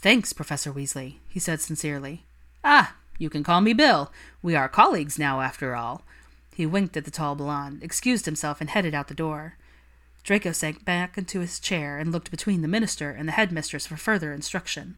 Thanks, 0.02 0.32
Professor 0.32 0.72
Weasley, 0.72 1.16
he 1.28 1.40
said 1.40 1.60
sincerely. 1.60 2.24
Ah, 2.64 2.96
you 3.18 3.30
can 3.30 3.44
call 3.44 3.60
me 3.60 3.74
Bill. 3.74 4.12
We 4.42 4.56
are 4.56 4.70
colleagues 4.70 5.20
now, 5.20 5.42
after 5.42 5.76
all. 5.76 6.04
He 6.56 6.66
winked 6.66 6.96
at 6.96 7.04
the 7.04 7.12
tall 7.12 7.36
blonde, 7.36 7.84
excused 7.84 8.26
himself, 8.26 8.62
and 8.62 8.70
headed 8.70 8.96
out 8.96 9.10
the 9.10 9.14
door. 9.14 9.56
Draco 10.24 10.54
sank 10.54 10.86
back 10.86 11.18
into 11.18 11.42
his 11.42 11.60
chair 11.60 11.98
and 11.98 12.14
looked 12.14 12.32
between 12.32 12.62
the 12.62 12.68
minister 12.68 13.12
and 13.12 13.28
the 13.28 13.34
headmistress 13.34 13.88
for 13.88 13.98
further 13.98 14.32
instruction. 14.32 14.98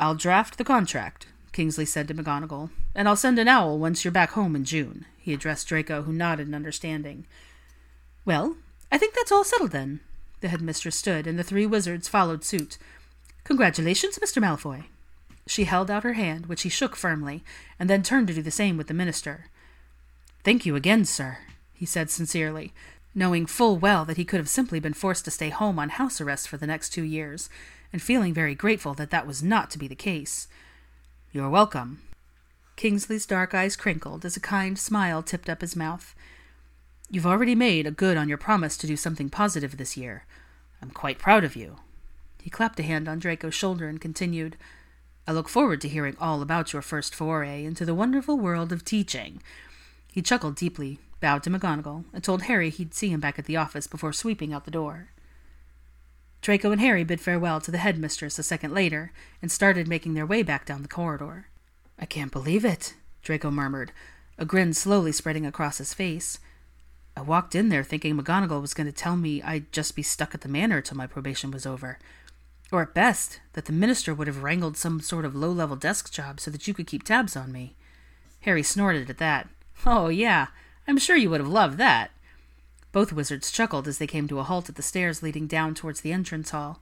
I'll 0.00 0.14
draft 0.14 0.56
the 0.56 0.64
contract, 0.64 1.26
Kingsley 1.52 1.84
said 1.84 2.08
to 2.08 2.14
McGonagall, 2.14 2.70
and 2.94 3.06
I'll 3.08 3.16
send 3.16 3.38
an 3.38 3.48
owl 3.48 3.78
once 3.78 4.04
you're 4.04 4.12
back 4.12 4.30
home 4.30 4.56
in 4.56 4.64
June. 4.64 5.04
He 5.18 5.34
addressed 5.34 5.68
Draco, 5.68 6.02
who 6.02 6.12
nodded 6.12 6.48
in 6.48 6.54
understanding. 6.54 7.26
Well, 8.24 8.56
I 8.90 8.96
think 8.96 9.14
that's 9.14 9.32
all 9.32 9.44
settled 9.44 9.72
then. 9.72 10.00
The 10.40 10.48
headmistress 10.48 10.96
stood, 10.96 11.26
and 11.26 11.38
the 11.38 11.44
three 11.44 11.66
wizards 11.66 12.08
followed 12.08 12.44
suit. 12.44 12.78
Congratulations, 13.46 14.18
Mr. 14.18 14.42
Malfoy. 14.42 14.86
She 15.46 15.64
held 15.64 15.88
out 15.88 16.02
her 16.02 16.14
hand, 16.14 16.46
which 16.46 16.62
he 16.62 16.68
shook 16.68 16.96
firmly, 16.96 17.44
and 17.78 17.88
then 17.88 18.02
turned 18.02 18.26
to 18.26 18.34
do 18.34 18.42
the 18.42 18.50
same 18.50 18.76
with 18.76 18.88
the 18.88 18.92
minister. 18.92 19.46
Thank 20.42 20.66
you 20.66 20.74
again, 20.74 21.04
sir, 21.04 21.38
he 21.72 21.86
said 21.86 22.10
sincerely, 22.10 22.72
knowing 23.14 23.46
full 23.46 23.76
well 23.76 24.04
that 24.04 24.16
he 24.16 24.24
could 24.24 24.40
have 24.40 24.48
simply 24.48 24.80
been 24.80 24.94
forced 24.94 25.24
to 25.26 25.30
stay 25.30 25.50
home 25.50 25.78
on 25.78 25.90
house 25.90 26.20
arrest 26.20 26.48
for 26.48 26.56
the 26.56 26.66
next 26.66 26.88
two 26.88 27.04
years, 27.04 27.48
and 27.92 28.02
feeling 28.02 28.34
very 28.34 28.56
grateful 28.56 28.94
that 28.94 29.10
that 29.10 29.28
was 29.28 29.44
not 29.44 29.70
to 29.70 29.78
be 29.78 29.86
the 29.86 29.94
case. 29.94 30.48
You're 31.30 31.48
welcome. 31.48 32.02
Kingsley's 32.74 33.26
dark 33.26 33.54
eyes 33.54 33.76
crinkled 33.76 34.24
as 34.24 34.36
a 34.36 34.40
kind 34.40 34.76
smile 34.76 35.22
tipped 35.22 35.48
up 35.48 35.60
his 35.60 35.76
mouth. 35.76 36.16
You've 37.12 37.24
already 37.24 37.54
made 37.54 37.86
a 37.86 37.92
good 37.92 38.16
on 38.16 38.28
your 38.28 38.38
promise 38.38 38.76
to 38.78 38.88
do 38.88 38.96
something 38.96 39.30
positive 39.30 39.76
this 39.76 39.96
year. 39.96 40.24
I'm 40.82 40.90
quite 40.90 41.20
proud 41.20 41.44
of 41.44 41.54
you. 41.54 41.76
He 42.46 42.50
clapped 42.50 42.78
a 42.78 42.84
hand 42.84 43.08
on 43.08 43.18
Draco's 43.18 43.56
shoulder 43.56 43.88
and 43.88 44.00
continued, 44.00 44.56
I 45.26 45.32
look 45.32 45.48
forward 45.48 45.80
to 45.80 45.88
hearing 45.88 46.16
all 46.20 46.42
about 46.42 46.72
your 46.72 46.80
first 46.80 47.12
foray 47.12 47.64
into 47.64 47.84
the 47.84 47.92
wonderful 47.92 48.38
world 48.38 48.70
of 48.70 48.84
teaching. 48.84 49.42
He 50.12 50.22
chuckled 50.22 50.54
deeply, 50.54 51.00
bowed 51.18 51.42
to 51.42 51.50
McGonagall, 51.50 52.04
and 52.12 52.22
told 52.22 52.42
Harry 52.42 52.70
he'd 52.70 52.94
see 52.94 53.08
him 53.08 53.18
back 53.18 53.40
at 53.40 53.46
the 53.46 53.56
office 53.56 53.88
before 53.88 54.12
sweeping 54.12 54.52
out 54.52 54.64
the 54.64 54.70
door. 54.70 55.08
Draco 56.40 56.70
and 56.70 56.80
Harry 56.80 57.02
bid 57.02 57.20
farewell 57.20 57.60
to 57.62 57.72
the 57.72 57.78
headmistress 57.78 58.38
a 58.38 58.44
second 58.44 58.72
later 58.72 59.10
and 59.42 59.50
started 59.50 59.88
making 59.88 60.14
their 60.14 60.24
way 60.24 60.44
back 60.44 60.64
down 60.64 60.82
the 60.82 60.88
corridor. 60.88 61.48
I 61.98 62.06
can't 62.06 62.30
believe 62.30 62.64
it, 62.64 62.94
Draco 63.22 63.50
murmured, 63.50 63.90
a 64.38 64.44
grin 64.44 64.72
slowly 64.72 65.10
spreading 65.10 65.46
across 65.46 65.78
his 65.78 65.94
face. 65.94 66.38
I 67.16 67.22
walked 67.22 67.56
in 67.56 67.70
there 67.70 67.82
thinking 67.82 68.16
McGonagall 68.16 68.60
was 68.60 68.72
going 68.72 68.86
to 68.86 68.92
tell 68.92 69.16
me 69.16 69.42
I'd 69.42 69.72
just 69.72 69.96
be 69.96 70.02
stuck 70.04 70.32
at 70.32 70.42
the 70.42 70.48
manor 70.48 70.80
till 70.80 70.96
my 70.96 71.08
probation 71.08 71.50
was 71.50 71.66
over. 71.66 71.98
Or 72.72 72.82
at 72.82 72.94
best, 72.94 73.40
that 73.52 73.66
the 73.66 73.72
minister 73.72 74.12
would 74.12 74.26
have 74.26 74.42
wrangled 74.42 74.76
some 74.76 75.00
sort 75.00 75.24
of 75.24 75.36
low 75.36 75.50
level 75.50 75.76
desk 75.76 76.12
job 76.12 76.40
so 76.40 76.50
that 76.50 76.66
you 76.66 76.74
could 76.74 76.86
keep 76.86 77.04
tabs 77.04 77.36
on 77.36 77.52
me. 77.52 77.76
Harry 78.40 78.62
snorted 78.62 79.08
at 79.08 79.18
that. 79.18 79.48
Oh, 79.84 80.08
yeah, 80.08 80.48
I'm 80.88 80.98
sure 80.98 81.16
you 81.16 81.30
would 81.30 81.40
have 81.40 81.48
loved 81.48 81.78
that. 81.78 82.10
Both 82.92 83.12
wizards 83.12 83.52
chuckled 83.52 83.86
as 83.86 83.98
they 83.98 84.06
came 84.06 84.26
to 84.28 84.38
a 84.38 84.42
halt 84.42 84.68
at 84.68 84.76
the 84.76 84.82
stairs 84.82 85.22
leading 85.22 85.46
down 85.46 85.74
towards 85.74 86.00
the 86.00 86.12
entrance 86.12 86.50
hall. 86.50 86.80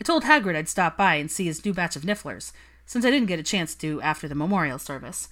I 0.00 0.04
told 0.04 0.24
Hagrid 0.24 0.56
I'd 0.56 0.68
stop 0.68 0.96
by 0.96 1.14
and 1.14 1.30
see 1.30 1.44
his 1.44 1.64
new 1.64 1.72
batch 1.72 1.96
of 1.96 2.02
Nifflers, 2.02 2.52
since 2.84 3.04
I 3.04 3.10
didn't 3.10 3.28
get 3.28 3.38
a 3.38 3.44
chance 3.44 3.74
to 3.76 4.00
after 4.02 4.28
the 4.28 4.34
memorial 4.34 4.78
service. 4.78 5.28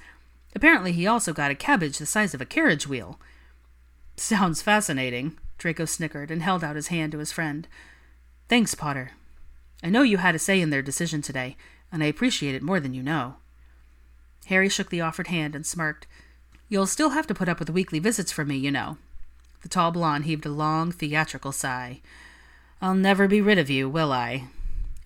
Apparently, 0.54 0.92
he 0.92 1.06
also 1.06 1.32
got 1.32 1.50
a 1.50 1.54
cabbage 1.54 1.98
the 1.98 2.06
size 2.06 2.32
of 2.32 2.40
a 2.40 2.46
carriage 2.46 2.86
wheel. 2.86 3.18
Sounds 4.16 4.62
fascinating, 4.62 5.38
Draco 5.58 5.84
snickered 5.84 6.30
and 6.30 6.42
held 6.42 6.62
out 6.62 6.76
his 6.76 6.88
hand 6.88 7.12
to 7.12 7.18
his 7.18 7.32
friend. 7.32 7.66
Thanks, 8.48 8.74
Potter. 8.74 9.12
I 9.84 9.90
know 9.90 10.00
you 10.00 10.16
had 10.16 10.34
a 10.34 10.38
say 10.38 10.62
in 10.62 10.70
their 10.70 10.80
decision 10.80 11.20
today, 11.20 11.58
and 11.92 12.02
I 12.02 12.06
appreciate 12.06 12.54
it 12.54 12.62
more 12.62 12.80
than 12.80 12.94
you 12.94 13.02
know. 13.02 13.34
Harry 14.46 14.70
shook 14.70 14.88
the 14.88 15.02
offered 15.02 15.26
hand 15.26 15.54
and 15.54 15.66
smirked. 15.66 16.06
You'll 16.70 16.86
still 16.86 17.10
have 17.10 17.26
to 17.26 17.34
put 17.34 17.50
up 17.50 17.58
with 17.58 17.68
weekly 17.68 17.98
visits 17.98 18.32
from 18.32 18.48
me, 18.48 18.56
you 18.56 18.70
know. 18.70 18.96
The 19.60 19.68
tall 19.68 19.90
blonde 19.90 20.24
heaved 20.24 20.46
a 20.46 20.48
long, 20.48 20.90
theatrical 20.90 21.52
sigh. 21.52 22.00
I'll 22.80 22.94
never 22.94 23.28
be 23.28 23.42
rid 23.42 23.58
of 23.58 23.68
you, 23.68 23.86
will 23.86 24.10
I? 24.10 24.44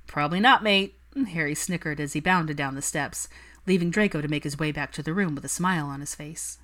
Probably 0.07 0.39
not, 0.39 0.63
mate, 0.63 0.95
Harry 1.33 1.57
snickered 1.57 1.99
as 1.99 2.13
he 2.13 2.21
bounded 2.21 2.57
down 2.57 2.77
the 2.77 2.83
steps, 2.83 3.29
leaving 3.67 3.91
Draco 3.91 4.21
to 4.21 4.29
make 4.29 4.45
his 4.45 4.61
way 4.61 4.71
back 4.71 4.93
to 4.93 5.03
the 5.03 5.13
room 5.13 5.35
with 5.35 5.45
a 5.45 5.49
smile 5.49 5.87
on 5.87 5.99
his 5.99 6.15
face. 6.15 6.59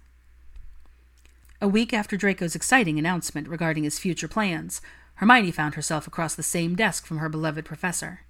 A 1.61 1.67
week 1.67 1.93
after 1.93 2.17
Draco's 2.17 2.55
exciting 2.55 2.97
announcement 2.97 3.49
regarding 3.49 3.83
his 3.83 3.99
future 3.99 4.29
plans, 4.29 4.81
Hermione 5.17 5.51
found 5.51 5.75
herself 5.75 6.07
across 6.07 6.35
the 6.35 6.43
same 6.43 6.75
desk 6.75 7.07
from 7.07 7.19
her 7.19 7.29
beloved 7.29 7.65
professor. 7.65 8.21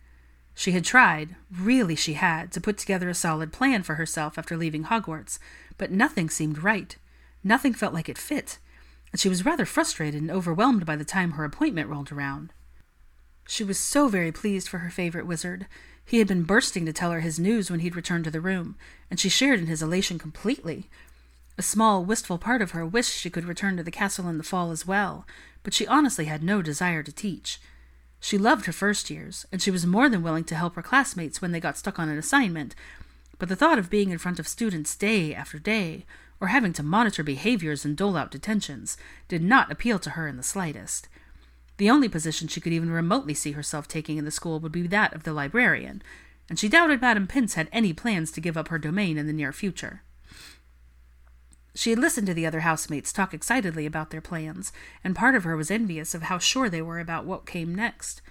She 0.55 0.73
had 0.73 0.85
tried, 0.85 1.35
really 1.51 1.97
she 1.97 2.15
had, 2.15 2.53
to 2.53 2.61
put 2.61 2.79
together 2.79 3.09
a 3.09 3.15
solid 3.15 3.53
plan 3.53 3.83
for 3.83 3.97
herself 3.97 4.39
after 4.39 4.57
leaving 4.57 4.85
Hogwarts, 4.85 5.39
but 5.79 5.91
nothing 5.91 6.31
seemed 6.31 6.63
right. 6.63 6.97
Nothing 7.43 7.75
felt 7.75 7.95
like 7.95 8.09
it 8.09 8.19
fit, 8.19 8.59
and 9.11 9.21
she 9.21 9.29
was 9.29 9.45
rather 9.45 9.67
frustrated 9.67 10.21
and 10.21 10.31
overwhelmed 10.31 10.87
by 10.87 10.97
the 10.97 11.05
time 11.05 11.33
her 11.33 11.45
appointment 11.45 11.89
rolled 11.89 12.13
around. 12.13 12.53
She 13.47 13.65
was 13.65 13.79
so 13.79 14.09
very 14.09 14.33
pleased 14.33 14.69
for 14.69 14.79
her 14.79 14.91
favorite 14.91 15.27
wizard. 15.27 15.67
He 16.05 16.19
had 16.19 16.29
been 16.29 16.45
bursting 16.45 16.87
to 16.87 16.93
tell 16.93 17.11
her 17.11 17.21
his 17.21 17.39
news 17.39 17.71
when 17.71 17.81
he'd 17.81 17.97
returned 17.97 18.25
to 18.25 18.31
the 18.31 18.41
room, 18.41 18.77
and 19.11 19.19
she 19.19 19.29
shared 19.29 19.59
in 19.59 19.67
his 19.67 19.83
elation 19.83 20.19
completely. 20.19 20.89
A 21.57 21.63
small, 21.63 22.05
wistful 22.05 22.39
part 22.39 22.63
of 22.63 22.73
her 22.73 22.85
wished 22.85 23.13
she 23.13 23.31
could 23.31 23.45
return 23.45 23.77
to 23.77 23.85
the 23.85 23.93
castle 23.93 24.29
in 24.29 24.39
the 24.39 24.45
fall 24.45 24.73
as 24.73 24.87
well, 24.87 25.25
but 25.63 25.73
she 25.73 25.87
honestly 25.87 26.25
had 26.25 26.43
no 26.43 26.63
desire 26.63 27.03
to 27.03 27.13
teach. 27.13 27.61
She 28.19 28.39
loved 28.39 28.67
her 28.67 28.73
first 28.73 29.09
years, 29.09 29.47
and 29.53 29.63
she 29.63 29.71
was 29.71 29.87
more 29.87 30.09
than 30.09 30.23
willing 30.23 30.45
to 30.45 30.57
help 30.57 30.75
her 30.75 30.83
classmates 30.83 31.41
when 31.41 31.53
they 31.53 31.61
got 31.61 31.79
stuck 31.79 31.99
on 31.99 32.09
an 32.09 32.19
assignment, 32.19 32.75
but 33.39 33.49
the 33.49 33.57
thought 33.57 33.79
of 33.79 33.91
being 33.91 34.11
in 34.11 34.19
front 34.19 34.41
of 34.41 34.49
students 34.49 34.97
day 34.97 35.35
after 35.35 35.59
day, 35.59 36.07
or 36.41 36.49
having 36.49 36.73
to 36.73 36.83
monitor 36.83 37.23
behaviors 37.23 37.85
and 37.85 37.97
dole 37.97 38.17
out 38.17 38.33
detentions, 38.33 38.97
did 39.29 39.43
not 39.43 39.71
appeal 39.71 39.99
to 40.01 40.11
her 40.11 40.27
in 40.27 40.37
the 40.37 40.43
slightest. 40.43 41.09
The 41.77 41.91
only 41.91 42.09
position 42.09 42.49
she 42.49 42.61
could 42.61 42.73
even 42.73 42.91
remotely 42.91 43.35
see 43.35 43.53
herself 43.53 43.87
taking 43.87 44.17
in 44.17 44.25
the 44.25 44.31
school 44.31 44.59
would 44.59 44.73
be 44.73 44.87
that 44.89 45.15
of 45.15 45.23
the 45.23 45.33
librarian, 45.33 46.03
and 46.49 46.59
she 46.59 46.69
doubted 46.69 47.01
Madame 47.01 47.27
Pince 47.27 47.55
had 47.55 47.69
any 47.73 47.93
plans 47.93 48.33
to 48.33 48.41
give 48.41 48.57
up 48.57 48.69
her 48.69 48.79
domain 48.79 49.19
in 49.19 49.27
the 49.27 49.33
near 49.33 49.53
future. 49.53 50.03
She 51.75 51.91
had 51.91 51.99
listened 51.99 52.27
to 52.29 52.35
the 52.35 52.47
other 52.47 52.61
housemates 52.61 53.13
talk 53.13 53.35
excitedly 53.35 53.85
about 53.85 54.11
their 54.11 54.21
plans, 54.21 54.73
and 55.03 55.17
part 55.17 55.35
of 55.35 55.45
her 55.45 55.57
was 55.57 55.71
envious 55.71 56.15
of 56.15 56.23
how 56.23 56.39
sure 56.39 56.69
they 56.69 56.83
were 56.83 57.01
about 57.01 57.25
what 57.25 57.47
came 57.47 57.75
next. 57.75 58.23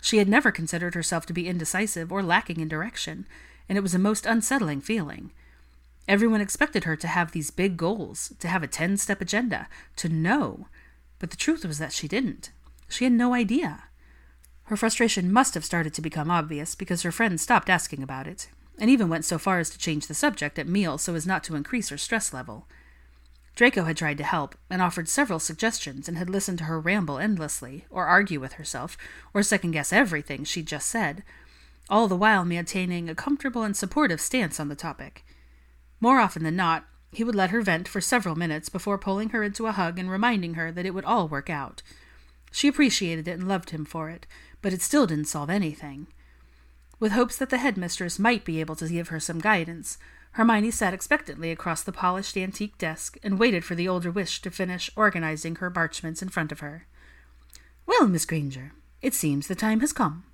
She 0.00 0.18
had 0.18 0.28
never 0.28 0.50
considered 0.50 0.94
herself 0.94 1.24
to 1.26 1.32
be 1.32 1.48
indecisive 1.48 2.12
or 2.12 2.22
lacking 2.22 2.60
in 2.60 2.68
direction, 2.68 3.26
and 3.68 3.78
it 3.78 3.80
was 3.80 3.94
a 3.94 3.98
most 3.98 4.26
unsettling 4.26 4.80
feeling. 4.80 5.30
Everyone 6.06 6.40
expected 6.40 6.84
her 6.84 6.96
to 6.96 7.08
have 7.08 7.32
these 7.32 7.50
big 7.50 7.76
goals, 7.76 8.34
to 8.40 8.48
have 8.48 8.62
a 8.62 8.68
ten 8.68 8.96
step 8.96 9.20
agenda, 9.20 9.68
to 9.96 10.08
know. 10.08 10.66
But 11.18 11.30
the 11.30 11.36
truth 11.36 11.64
was 11.64 11.78
that 11.78 11.92
she 11.92 12.08
didn't. 12.08 12.50
She 12.88 13.04
had 13.04 13.12
no 13.12 13.32
idea. 13.32 13.84
Her 14.64 14.76
frustration 14.76 15.32
must 15.32 15.54
have 15.54 15.64
started 15.64 15.94
to 15.94 16.02
become 16.02 16.30
obvious 16.30 16.74
because 16.74 17.02
her 17.02 17.12
friends 17.12 17.42
stopped 17.42 17.70
asking 17.70 18.02
about 18.02 18.26
it, 18.26 18.48
and 18.78 18.90
even 18.90 19.08
went 19.08 19.24
so 19.24 19.38
far 19.38 19.58
as 19.58 19.70
to 19.70 19.78
change 19.78 20.06
the 20.06 20.14
subject 20.14 20.58
at 20.58 20.66
meals 20.66 21.02
so 21.02 21.14
as 21.14 21.26
not 21.26 21.44
to 21.44 21.54
increase 21.54 21.88
her 21.88 21.98
stress 21.98 22.32
level. 22.32 22.66
Draco 23.54 23.84
had 23.84 23.96
tried 23.96 24.18
to 24.18 24.24
help, 24.24 24.56
and 24.68 24.82
offered 24.82 25.08
several 25.08 25.38
suggestions, 25.38 26.08
and 26.08 26.18
had 26.18 26.28
listened 26.28 26.58
to 26.58 26.64
her 26.64 26.80
ramble 26.80 27.18
endlessly, 27.18 27.84
or 27.88 28.06
argue 28.06 28.40
with 28.40 28.54
herself, 28.54 28.96
or 29.32 29.42
second 29.42 29.70
guess 29.70 29.92
everything 29.92 30.42
she'd 30.42 30.66
just 30.66 30.88
said, 30.88 31.22
all 31.88 32.08
the 32.08 32.16
while 32.16 32.44
maintaining 32.44 33.08
a 33.08 33.14
comfortable 33.14 33.62
and 33.62 33.76
supportive 33.76 34.20
stance 34.20 34.58
on 34.58 34.68
the 34.68 34.74
topic. 34.74 35.24
More 36.00 36.18
often 36.18 36.42
than 36.42 36.56
not, 36.56 36.84
he 37.12 37.22
would 37.22 37.36
let 37.36 37.50
her 37.50 37.62
vent 37.62 37.86
for 37.86 38.00
several 38.00 38.34
minutes 38.34 38.68
before 38.68 38.98
pulling 38.98 39.28
her 39.28 39.44
into 39.44 39.66
a 39.66 39.72
hug 39.72 39.98
and 39.98 40.10
reminding 40.10 40.54
her 40.54 40.72
that 40.72 40.86
it 40.86 40.94
would 40.94 41.04
all 41.04 41.28
work 41.28 41.48
out. 41.48 41.82
She 42.50 42.66
appreciated 42.66 43.28
it 43.28 43.38
and 43.38 43.46
loved 43.46 43.70
him 43.70 43.84
for 43.84 44.10
it, 44.10 44.26
but 44.62 44.72
it 44.72 44.82
still 44.82 45.06
didn't 45.06 45.26
solve 45.26 45.50
anything. 45.50 46.08
With 47.00 47.12
hopes 47.12 47.36
that 47.36 47.50
the 47.50 47.58
headmistress 47.58 48.18
might 48.18 48.44
be 48.44 48.60
able 48.60 48.76
to 48.76 48.88
give 48.88 49.08
her 49.08 49.20
some 49.20 49.40
guidance, 49.40 49.98
Hermione 50.32 50.70
sat 50.70 50.94
expectantly 50.94 51.50
across 51.50 51.82
the 51.82 51.92
polished 51.92 52.36
antique 52.36 52.78
desk 52.78 53.16
and 53.22 53.38
waited 53.38 53.64
for 53.64 53.74
the 53.74 53.88
older 53.88 54.10
witch 54.10 54.42
to 54.42 54.50
finish 54.50 54.90
organizing 54.96 55.56
her 55.56 55.70
parchments 55.70 56.22
in 56.22 56.28
front 56.28 56.50
of 56.50 56.60
her. 56.60 56.86
Well, 57.86 58.08
Miss 58.08 58.24
Granger, 58.24 58.72
it 59.02 59.14
seems 59.14 59.46
the 59.46 59.54
time 59.54 59.80
has 59.80 59.92
come, 59.92 60.24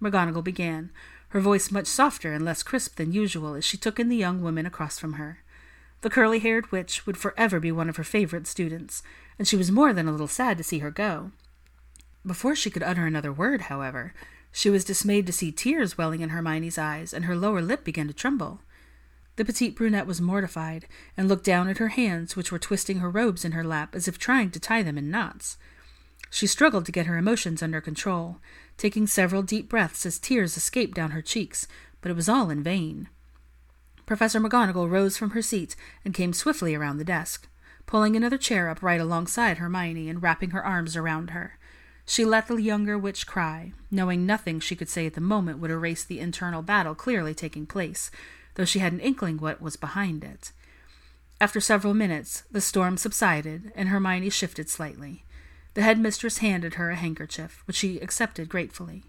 McGonagall 0.00 0.44
began, 0.44 0.90
her 1.30 1.40
voice 1.40 1.70
much 1.70 1.86
softer 1.86 2.32
and 2.32 2.44
less 2.44 2.62
crisp 2.62 2.96
than 2.96 3.12
usual 3.12 3.54
as 3.54 3.64
she 3.64 3.76
took 3.76 4.00
in 4.00 4.08
the 4.08 4.16
young 4.16 4.42
woman 4.42 4.66
across 4.66 4.98
from 4.98 5.14
her. 5.14 5.38
The 6.02 6.10
curly 6.10 6.38
haired 6.38 6.72
witch 6.72 7.06
would 7.06 7.16
forever 7.16 7.60
be 7.60 7.70
one 7.70 7.88
of 7.88 7.96
her 7.96 8.04
favorite 8.04 8.46
students, 8.46 9.02
and 9.38 9.46
she 9.46 9.56
was 9.56 9.70
more 9.70 9.92
than 9.92 10.08
a 10.08 10.12
little 10.12 10.28
sad 10.28 10.56
to 10.58 10.64
see 10.64 10.78
her 10.78 10.90
go. 10.90 11.32
Before 12.24 12.56
she 12.56 12.70
could 12.70 12.82
utter 12.82 13.06
another 13.06 13.32
word, 13.32 13.62
however, 13.62 14.14
she 14.52 14.70
was 14.70 14.84
dismayed 14.84 15.26
to 15.26 15.32
see 15.32 15.52
tears 15.52 15.96
welling 15.96 16.20
in 16.20 16.30
Hermione's 16.30 16.78
eyes, 16.78 17.12
and 17.12 17.24
her 17.26 17.36
lower 17.36 17.62
lip 17.62 17.84
began 17.84 18.08
to 18.08 18.14
tremble. 18.14 18.60
The 19.36 19.44
petite 19.44 19.76
brunette 19.76 20.06
was 20.06 20.20
mortified, 20.20 20.86
and 21.16 21.28
looked 21.28 21.44
down 21.44 21.68
at 21.68 21.78
her 21.78 21.88
hands, 21.88 22.36
which 22.36 22.50
were 22.50 22.58
twisting 22.58 22.98
her 22.98 23.10
robes 23.10 23.44
in 23.44 23.52
her 23.52 23.64
lap 23.64 23.94
as 23.94 24.08
if 24.08 24.18
trying 24.18 24.50
to 24.50 24.60
tie 24.60 24.82
them 24.82 24.98
in 24.98 25.10
knots. 25.10 25.56
She 26.30 26.46
struggled 26.46 26.86
to 26.86 26.92
get 26.92 27.06
her 27.06 27.16
emotions 27.16 27.62
under 27.62 27.80
control, 27.80 28.38
taking 28.76 29.06
several 29.06 29.42
deep 29.42 29.68
breaths 29.68 30.04
as 30.06 30.18
tears 30.18 30.56
escaped 30.56 30.94
down 30.94 31.10
her 31.12 31.22
cheeks, 31.22 31.66
but 32.00 32.10
it 32.10 32.16
was 32.16 32.28
all 32.28 32.50
in 32.50 32.62
vain. 32.62 33.08
Professor 34.06 34.40
McGonagall 34.40 34.90
rose 34.90 35.16
from 35.16 35.30
her 35.30 35.42
seat 35.42 35.76
and 36.04 36.14
came 36.14 36.32
swiftly 36.32 36.74
around 36.74 36.98
the 36.98 37.04
desk, 37.04 37.48
pulling 37.86 38.16
another 38.16 38.38
chair 38.38 38.68
up 38.68 38.82
right 38.82 39.00
alongside 39.00 39.58
Hermione 39.58 40.08
and 40.08 40.22
wrapping 40.22 40.50
her 40.50 40.64
arms 40.64 40.96
around 40.96 41.30
her. 41.30 41.58
She 42.10 42.24
let 42.24 42.48
the 42.48 42.60
younger 42.60 42.98
witch 42.98 43.24
cry, 43.24 43.72
knowing 43.88 44.26
nothing 44.26 44.58
she 44.58 44.74
could 44.74 44.88
say 44.88 45.06
at 45.06 45.14
the 45.14 45.20
moment 45.20 45.60
would 45.60 45.70
erase 45.70 46.02
the 46.02 46.18
internal 46.18 46.60
battle 46.60 46.96
clearly 46.96 47.34
taking 47.34 47.66
place, 47.66 48.10
though 48.56 48.64
she 48.64 48.80
had 48.80 48.92
an 48.92 48.98
inkling 48.98 49.36
what 49.36 49.62
was 49.62 49.76
behind 49.76 50.24
it. 50.24 50.50
After 51.40 51.60
several 51.60 51.94
minutes, 51.94 52.42
the 52.50 52.60
storm 52.60 52.96
subsided, 52.96 53.70
and 53.76 53.90
Hermione 53.90 54.28
shifted 54.30 54.68
slightly. 54.68 55.24
The 55.74 55.82
headmistress 55.82 56.38
handed 56.38 56.74
her 56.74 56.90
a 56.90 56.96
handkerchief, 56.96 57.62
which 57.68 57.76
she 57.76 58.00
accepted 58.00 58.48
gratefully. 58.48 59.04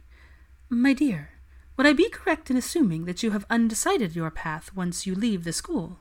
My 0.69 0.93
dear, 0.93 1.31
would 1.77 1.87
I 1.87 1.93
be 1.93 2.07
correct 2.07 2.51
in 2.51 2.55
assuming 2.55 3.05
that 3.05 3.23
you 3.23 3.31
have 3.31 3.47
undecided 3.49 4.15
your 4.15 4.29
path 4.29 4.75
once 4.75 5.07
you 5.07 5.15
leave 5.15 5.43
the 5.43 5.53
school? 5.53 5.97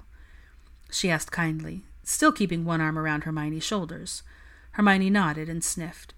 She 0.91 1.11
asked 1.11 1.33
kindly, 1.33 1.83
still 2.05 2.31
keeping 2.31 2.67
one 2.67 2.83
arm 2.83 2.99
around 2.99 3.25
Hermione's 3.25 3.65
shoulders. 3.65 4.23
Hermione 4.73 5.09
nodded 5.09 5.49
and 5.49 5.65
sniffed. 5.65 6.13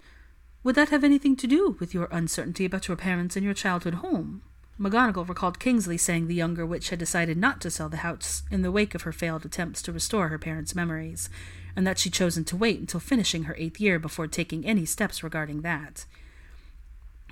Would 0.65 0.77
that 0.77 0.91
have 0.91 1.03
anything 1.03 1.35
to 1.37 1.49
do 1.49 1.77
with 1.81 1.93
your 1.93 2.09
uncertainty 2.13 2.65
about 2.65 2.87
your 2.87 2.97
parents 2.97 3.35
and 3.35 3.45
your 3.45 3.55
childhood 3.55 3.95
home? 3.95 4.43
McGonagall 4.79 5.29
recalled 5.29 5.59
Kingsley 5.59 5.99
saying 5.99 6.29
the 6.29 6.35
younger 6.35 6.65
witch 6.65 6.91
had 6.91 6.99
decided 7.01 7.37
not 7.37 7.61
to 7.61 7.71
sell 7.71 7.89
the 7.89 7.99
house 7.99 8.45
in 8.51 8.63
the 8.63 8.71
wake 8.71 8.95
of 8.95 9.03
her 9.03 9.13
failed 9.13 9.45
attempts 9.45 9.83
to 9.83 9.93
restore 9.93 10.29
her 10.29 10.39
parents' 10.39 10.75
memories, 10.75 11.29
and 11.75 11.85
that 11.87 11.99
she'd 11.99 12.13
chosen 12.13 12.45
to 12.45 12.57
wait 12.57 12.79
until 12.79 13.01
finishing 13.01 13.45
her 13.45 13.57
eighth 13.59 13.81
year 13.81 13.99
before 13.99 14.29
taking 14.29 14.65
any 14.65 14.85
steps 14.85 15.23
regarding 15.23 15.63
that. 15.63 16.07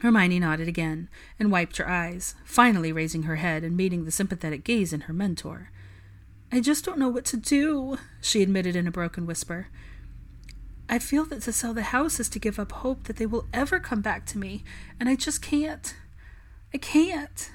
Hermione 0.01 0.41
nodded 0.41 0.67
again 0.67 1.09
and 1.39 1.53
wiped 1.53 1.77
her 1.77 1.89
eyes, 1.89 2.35
finally 2.45 2.93
raising 2.93 3.25
her 3.25 3.37
head 3.37 3.63
and 3.63 3.77
meeting 3.77 4.05
the 4.05 4.11
sympathetic 4.11 4.65
gaze 4.65 4.93
in 4.93 5.03
her 5.03 5.13
mentor. 5.13 5.71
I 6.51 6.61
just 6.61 6.85
don't 6.85 6.99
know 6.99 7.09
what 7.09 7.27
to 7.27 7.37
do, 7.37 7.99
she 8.21 8.43
admitted 8.43 8.75
in 8.75 8.89
a 8.89 8.93
broken 8.93 9.25
whisper. 9.25 9.69
I 10.93 10.99
feel 10.99 11.25
that 11.27 11.43
to 11.43 11.53
sell 11.53 11.73
the 11.73 11.83
house 11.83 12.19
is 12.19 12.29
to 12.31 12.41
give 12.41 12.59
up 12.59 12.73
hope 12.73 13.05
that 13.05 13.15
they 13.17 13.25
will 13.25 13.47
ever 13.53 13.79
come 13.79 14.01
back 14.01 14.27
to 14.27 14.39
me, 14.39 14.65
and 14.99 15.09
I 15.09 15.15
just 15.15 15.41
can't. 15.41 15.95
I 16.75 16.79
can't. 16.79 17.53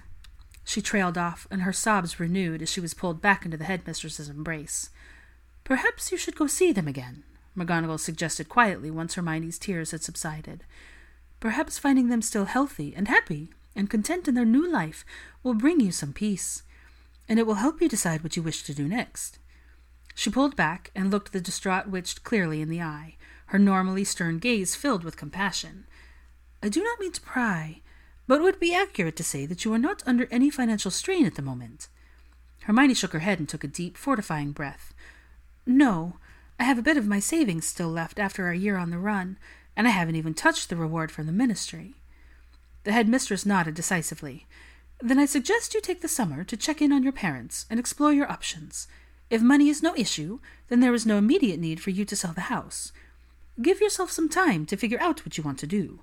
She 0.64 0.82
trailed 0.82 1.18
off, 1.18 1.46
and 1.52 1.64
her 1.64 1.74
sobs 1.74 2.18
renewed 2.18 2.62
as 2.62 2.70
she 2.70 2.80
was 2.80 2.94
pulled 2.94 3.22
back 3.22 3.44
into 3.44 3.58
the 3.58 3.66
headmistress's 3.66 4.30
embrace. 4.30 4.90
Perhaps 5.66 6.14
you 6.14 6.18
should 6.18 6.38
go 6.38 6.48
see 6.48 6.72
them 6.72 6.88
again, 6.88 7.26
McGonagall 7.58 8.00
suggested 8.00 8.48
quietly 8.48 8.90
once 8.90 9.16
Hermione's 9.16 9.60
tears 9.60 9.92
had 9.92 10.02
subsided. 10.02 10.64
Perhaps 11.42 11.78
finding 11.78 12.08
them 12.08 12.22
still 12.22 12.46
healthy 12.46 12.94
and 12.96 13.10
happy 13.10 13.50
and 13.76 13.90
content 13.90 14.30
in 14.30 14.36
their 14.36 14.46
new 14.46 14.66
life 14.66 15.04
will 15.44 15.54
bring 15.54 15.82
you 15.82 15.92
some 15.92 16.14
peace, 16.14 16.64
and 17.28 17.38
it 17.38 17.46
will 17.46 17.56
help 17.56 17.82
you 17.82 17.90
decide 17.90 18.24
what 18.24 18.38
you 18.38 18.42
wish 18.42 18.64
to 18.64 18.74
do 18.74 18.88
next. 18.88 19.40
She 20.16 20.30
pulled 20.30 20.56
back 20.56 20.92
and 20.96 21.12
looked 21.12 21.34
the 21.34 21.42
distraught 21.42 21.88
witch 21.88 22.24
clearly 22.24 22.62
in 22.62 22.70
the 22.70 22.82
eye, 22.82 23.18
her 23.56 23.60
normally 23.60 24.04
stern 24.04 24.38
gaze 24.38 24.76
filled 24.76 25.06
with 25.06 25.16
compassion. 25.16 25.86
I 26.62 26.68
do 26.68 26.84
not 26.84 27.00
mean 27.00 27.14
to 27.14 27.22
pry, 27.22 27.80
but 28.28 28.42
it 28.42 28.44
would 28.44 28.60
be 28.60 28.76
accurate 28.76 29.16
to 29.16 29.24
say 29.24 29.46
that 29.46 29.64
you 29.64 29.72
are 29.72 29.80
not 29.80 30.04
under 30.06 30.28
any 30.30 30.50
financial 30.50 30.92
strain 30.92 31.26
at 31.26 31.36
the 31.36 31.42
moment. 31.42 31.88
Hermione 32.64 32.96
shook 32.96 33.14
her 33.14 33.20
head 33.20 33.40
and 33.40 33.48
took 33.48 33.64
a 33.64 33.68
deep, 33.68 33.96
fortifying 33.96 34.52
breath. 34.52 34.94
No, 35.66 36.18
I 36.60 36.66
have 36.66 36.78
a 36.78 36.82
bit 36.82 36.98
of 36.98 37.08
my 37.08 37.22
savings 37.22 37.66
still 37.66 37.88
left 37.88 38.20
after 38.20 38.46
our 38.46 38.54
year 38.54 38.76
on 38.76 38.90
the 38.90 38.98
run, 38.98 39.38
and 39.74 39.88
I 39.88 39.92
haven't 39.92 40.18
even 40.18 40.34
touched 40.34 40.68
the 40.68 40.76
reward 40.76 41.10
from 41.10 41.26
the 41.26 41.32
ministry. 41.32 41.96
The 42.84 42.92
headmistress 42.92 43.46
nodded 43.46 43.76
decisively. 43.76 44.48
Then 45.00 45.18
I 45.18 45.26
suggest 45.26 45.74
you 45.74 45.80
take 45.80 46.02
the 46.02 46.10
summer 46.10 46.44
to 46.44 46.58
check 46.58 46.82
in 46.82 46.92
on 46.92 47.04
your 47.04 47.14
parents 47.14 47.68
and 47.70 47.80
explore 47.80 48.12
your 48.12 48.30
options. 48.30 48.90
If 49.30 49.42
money 49.42 49.70
is 49.70 49.82
no 49.82 49.96
issue, 49.96 50.40
then 50.68 50.82
there 50.82 50.94
is 50.94 51.06
no 51.06 51.18
immediate 51.18 51.62
need 51.62 51.80
for 51.80 51.92
you 51.92 52.04
to 52.04 52.18
sell 52.18 52.34
the 52.34 52.52
house. 52.52 52.92
Give 53.62 53.80
yourself 53.80 54.12
some 54.12 54.30
time 54.30 54.66
to 54.66 54.78
figure 54.78 55.00
out 55.00 55.26
what 55.26 55.38
you 55.38 55.44
want 55.44 55.60
to 55.60 55.68
do. 55.68 56.02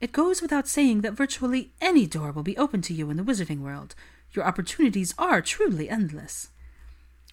It 0.00 0.12
goes 0.12 0.42
without 0.42 0.68
saying 0.68 1.00
that 1.02 1.14
virtually 1.14 1.72
any 1.80 2.06
door 2.06 2.32
will 2.32 2.42
be 2.42 2.58
open 2.58 2.82
to 2.82 2.94
you 2.94 3.08
in 3.08 3.16
the 3.16 3.22
wizarding 3.22 3.60
world. 3.60 3.94
Your 4.32 4.44
opportunities 4.44 5.14
are 5.16 5.40
truly 5.40 5.88
endless. 5.88 6.48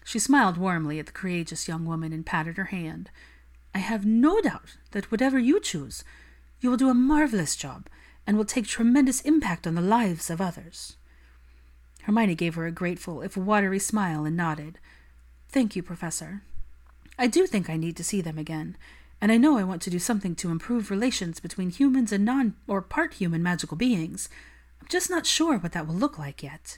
She 0.05 0.19
smiled 0.19 0.57
warmly 0.57 0.99
at 0.99 1.07
the 1.07 1.11
courageous 1.11 1.67
young 1.67 1.85
woman 1.85 2.13
and 2.13 2.25
patted 2.25 2.57
her 2.57 2.65
hand. 2.65 3.09
I 3.75 3.79
have 3.79 4.05
no 4.05 4.39
doubt 4.41 4.77
that 4.91 5.11
whatever 5.11 5.37
you 5.37 5.59
choose, 5.59 6.03
you 6.61 6.69
will 6.69 6.77
do 6.77 6.89
a 6.89 6.93
marvelous 6.93 7.55
job 7.55 7.87
and 8.25 8.37
will 8.37 8.45
take 8.45 8.67
tremendous 8.67 9.21
impact 9.21 9.65
on 9.65 9.75
the 9.75 9.81
lives 9.81 10.29
of 10.29 10.41
others. 10.41 10.95
Hermione 12.03 12.35
gave 12.35 12.55
her 12.55 12.65
a 12.65 12.71
grateful, 12.71 13.21
if 13.21 13.35
watery 13.35 13.79
smile 13.79 14.25
and 14.25 14.37
nodded. 14.37 14.79
Thank 15.49 15.75
you, 15.75 15.83
Professor. 15.83 16.41
I 17.17 17.27
do 17.27 17.45
think 17.45 17.69
I 17.69 17.77
need 17.77 17.97
to 17.97 18.03
see 18.03 18.21
them 18.21 18.37
again, 18.37 18.77
and 19.21 19.31
I 19.31 19.37
know 19.37 19.57
I 19.57 19.63
want 19.63 19.81
to 19.83 19.89
do 19.89 19.99
something 19.99 20.35
to 20.35 20.51
improve 20.51 20.89
relations 20.89 21.39
between 21.39 21.69
humans 21.69 22.11
and 22.11 22.23
non 22.23 22.55
or 22.67 22.81
part 22.81 23.15
human 23.15 23.43
magical 23.43 23.75
beings. 23.77 24.29
I'm 24.81 24.87
just 24.87 25.09
not 25.09 25.25
sure 25.25 25.57
what 25.57 25.73
that 25.73 25.87
will 25.87 25.95
look 25.95 26.17
like 26.17 26.41
yet. 26.41 26.77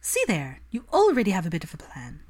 See 0.00 0.24
there, 0.26 0.60
you 0.70 0.84
already 0.92 1.32
have 1.32 1.44
a 1.44 1.50
bit 1.50 1.64
of 1.64 1.74
a 1.74 1.76
plan. 1.76 2.20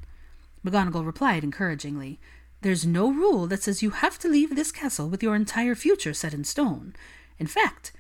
McGonagall 0.64 1.06
replied 1.06 1.44
encouragingly. 1.44 2.18
There's 2.62 2.84
no 2.84 3.10
rule 3.10 3.46
that 3.46 3.62
says 3.62 3.82
you 3.82 3.90
have 3.90 4.18
to 4.18 4.28
leave 4.28 4.54
this 4.54 4.72
castle 4.72 5.08
with 5.08 5.22
your 5.22 5.34
entire 5.34 5.75
future 5.75 6.12
set 6.12 6.34
in 6.34 6.44
stone. 6.44 6.94
In 7.38 7.46
fact, 7.46 7.92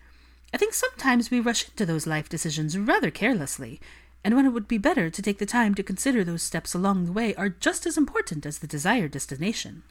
I 0.52 0.58
think 0.58 0.74
sometimes 0.74 1.30
we 1.30 1.40
rush 1.40 1.68
into 1.68 1.86
those 1.86 2.06
life 2.06 2.28
decisions 2.28 2.76
rather 2.76 3.10
carelessly, 3.10 3.80
and 4.24 4.34
when 4.34 4.44
it 4.44 4.50
would 4.50 4.68
be 4.68 4.78
better 4.78 5.08
to 5.08 5.22
take 5.22 5.38
the 5.38 5.46
time 5.46 5.74
to 5.76 5.82
consider 5.82 6.24
those 6.24 6.42
steps 6.42 6.74
along 6.74 7.04
the 7.04 7.12
way 7.12 7.34
are 7.36 7.48
just 7.48 7.86
as 7.86 7.96
important 7.96 8.44
as 8.44 8.58
the 8.58 8.66
desired 8.66 9.12
destination. 9.12 9.84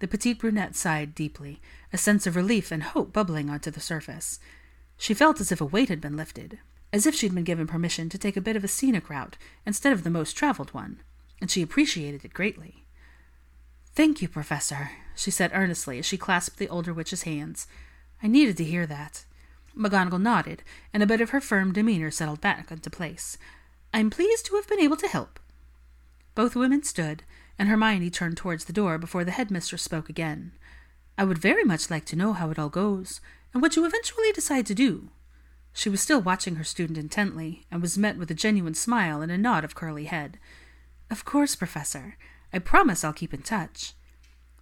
The 0.00 0.08
petite 0.08 0.38
brunette 0.38 0.74
sighed 0.74 1.14
deeply, 1.14 1.60
a 1.92 1.98
sense 1.98 2.26
of 2.26 2.34
relief 2.34 2.72
and 2.72 2.82
hope 2.82 3.12
bubbling 3.12 3.48
onto 3.48 3.70
the 3.70 3.80
surface. 3.80 4.40
She 4.96 5.14
felt 5.14 5.40
as 5.40 5.52
if 5.52 5.60
a 5.60 5.66
weight 5.66 5.88
had 5.90 6.00
been 6.00 6.16
lifted, 6.16 6.58
as 6.92 7.06
if 7.06 7.14
she'd 7.14 7.34
been 7.34 7.44
given 7.44 7.66
permission 7.66 8.08
to 8.08 8.18
take 8.18 8.36
a 8.36 8.40
bit 8.40 8.56
of 8.56 8.64
a 8.64 8.68
scenic 8.68 9.08
route 9.08 9.36
instead 9.64 9.92
of 9.92 10.02
the 10.02 10.10
most 10.10 10.32
traveled 10.32 10.72
one, 10.74 11.00
and 11.40 11.50
she 11.50 11.62
appreciated 11.62 12.24
it 12.24 12.34
greatly. 12.34 12.84
Thank 13.94 14.22
you, 14.22 14.28
Professor, 14.28 14.90
she 15.14 15.30
said 15.30 15.50
earnestly 15.52 15.98
as 15.98 16.06
she 16.06 16.16
clasped 16.16 16.58
the 16.58 16.68
older 16.68 16.94
witch's 16.94 17.22
hands. 17.22 17.66
I 18.22 18.26
needed 18.26 18.56
to 18.56 18.64
hear 18.64 18.86
that. 18.86 19.24
McGonagall 19.76 20.20
nodded, 20.20 20.62
and 20.94 21.02
a 21.02 21.06
bit 21.06 21.20
of 21.20 21.30
her 21.30 21.40
firm 21.40 21.72
demeanor 21.72 22.10
settled 22.10 22.40
back 22.40 22.70
into 22.70 22.88
place. 22.88 23.36
I'm 23.92 24.08
pleased 24.08 24.46
to 24.46 24.56
have 24.56 24.68
been 24.68 24.80
able 24.80 24.96
to 24.96 25.08
help. 25.08 25.38
Both 26.40 26.56
women 26.56 26.82
stood, 26.82 27.22
and 27.58 27.68
Hermione 27.68 28.08
turned 28.08 28.38
towards 28.38 28.64
the 28.64 28.72
door 28.72 28.96
before 28.96 29.24
the 29.24 29.30
headmistress 29.30 29.82
spoke 29.82 30.08
again. 30.08 30.52
I 31.18 31.24
would 31.24 31.36
very 31.36 31.64
much 31.64 31.90
like 31.90 32.06
to 32.06 32.16
know 32.16 32.32
how 32.32 32.48
it 32.48 32.58
all 32.58 32.70
goes, 32.70 33.20
and 33.52 33.60
what 33.60 33.76
you 33.76 33.84
eventually 33.84 34.32
decide 34.32 34.64
to 34.64 34.74
do. 34.74 35.10
She 35.74 35.90
was 35.90 36.00
still 36.00 36.22
watching 36.22 36.54
her 36.54 36.64
student 36.64 36.96
intently, 36.96 37.66
and 37.70 37.82
was 37.82 37.98
met 37.98 38.16
with 38.16 38.30
a 38.30 38.34
genuine 38.34 38.72
smile 38.72 39.20
and 39.20 39.30
a 39.30 39.36
nod 39.36 39.64
of 39.64 39.74
curly 39.74 40.06
head. 40.06 40.38
Of 41.10 41.26
course, 41.26 41.54
Professor. 41.54 42.16
I 42.54 42.58
promise 42.58 43.04
I'll 43.04 43.12
keep 43.12 43.34
in 43.34 43.42
touch. 43.42 43.92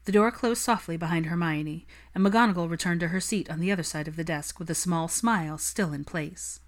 The 0.05 0.11
door 0.11 0.33
closed 0.33 0.63
softly 0.63 0.97
behind 0.97 1.27
Hermione, 1.27 1.87
and 2.13 2.27
McGonagall 2.27 2.69
returned 2.69 2.99
to 3.03 3.09
her 3.15 3.21
seat 3.21 3.49
on 3.49 3.61
the 3.61 3.71
other 3.71 3.85
side 3.85 4.09
of 4.09 4.17
the 4.17 4.25
desk 4.25 4.59
with 4.59 4.69
a 4.69 4.75
small 4.75 5.07
smile 5.07 5.59
still 5.59 5.93
in 5.93 6.05
place. 6.05 6.59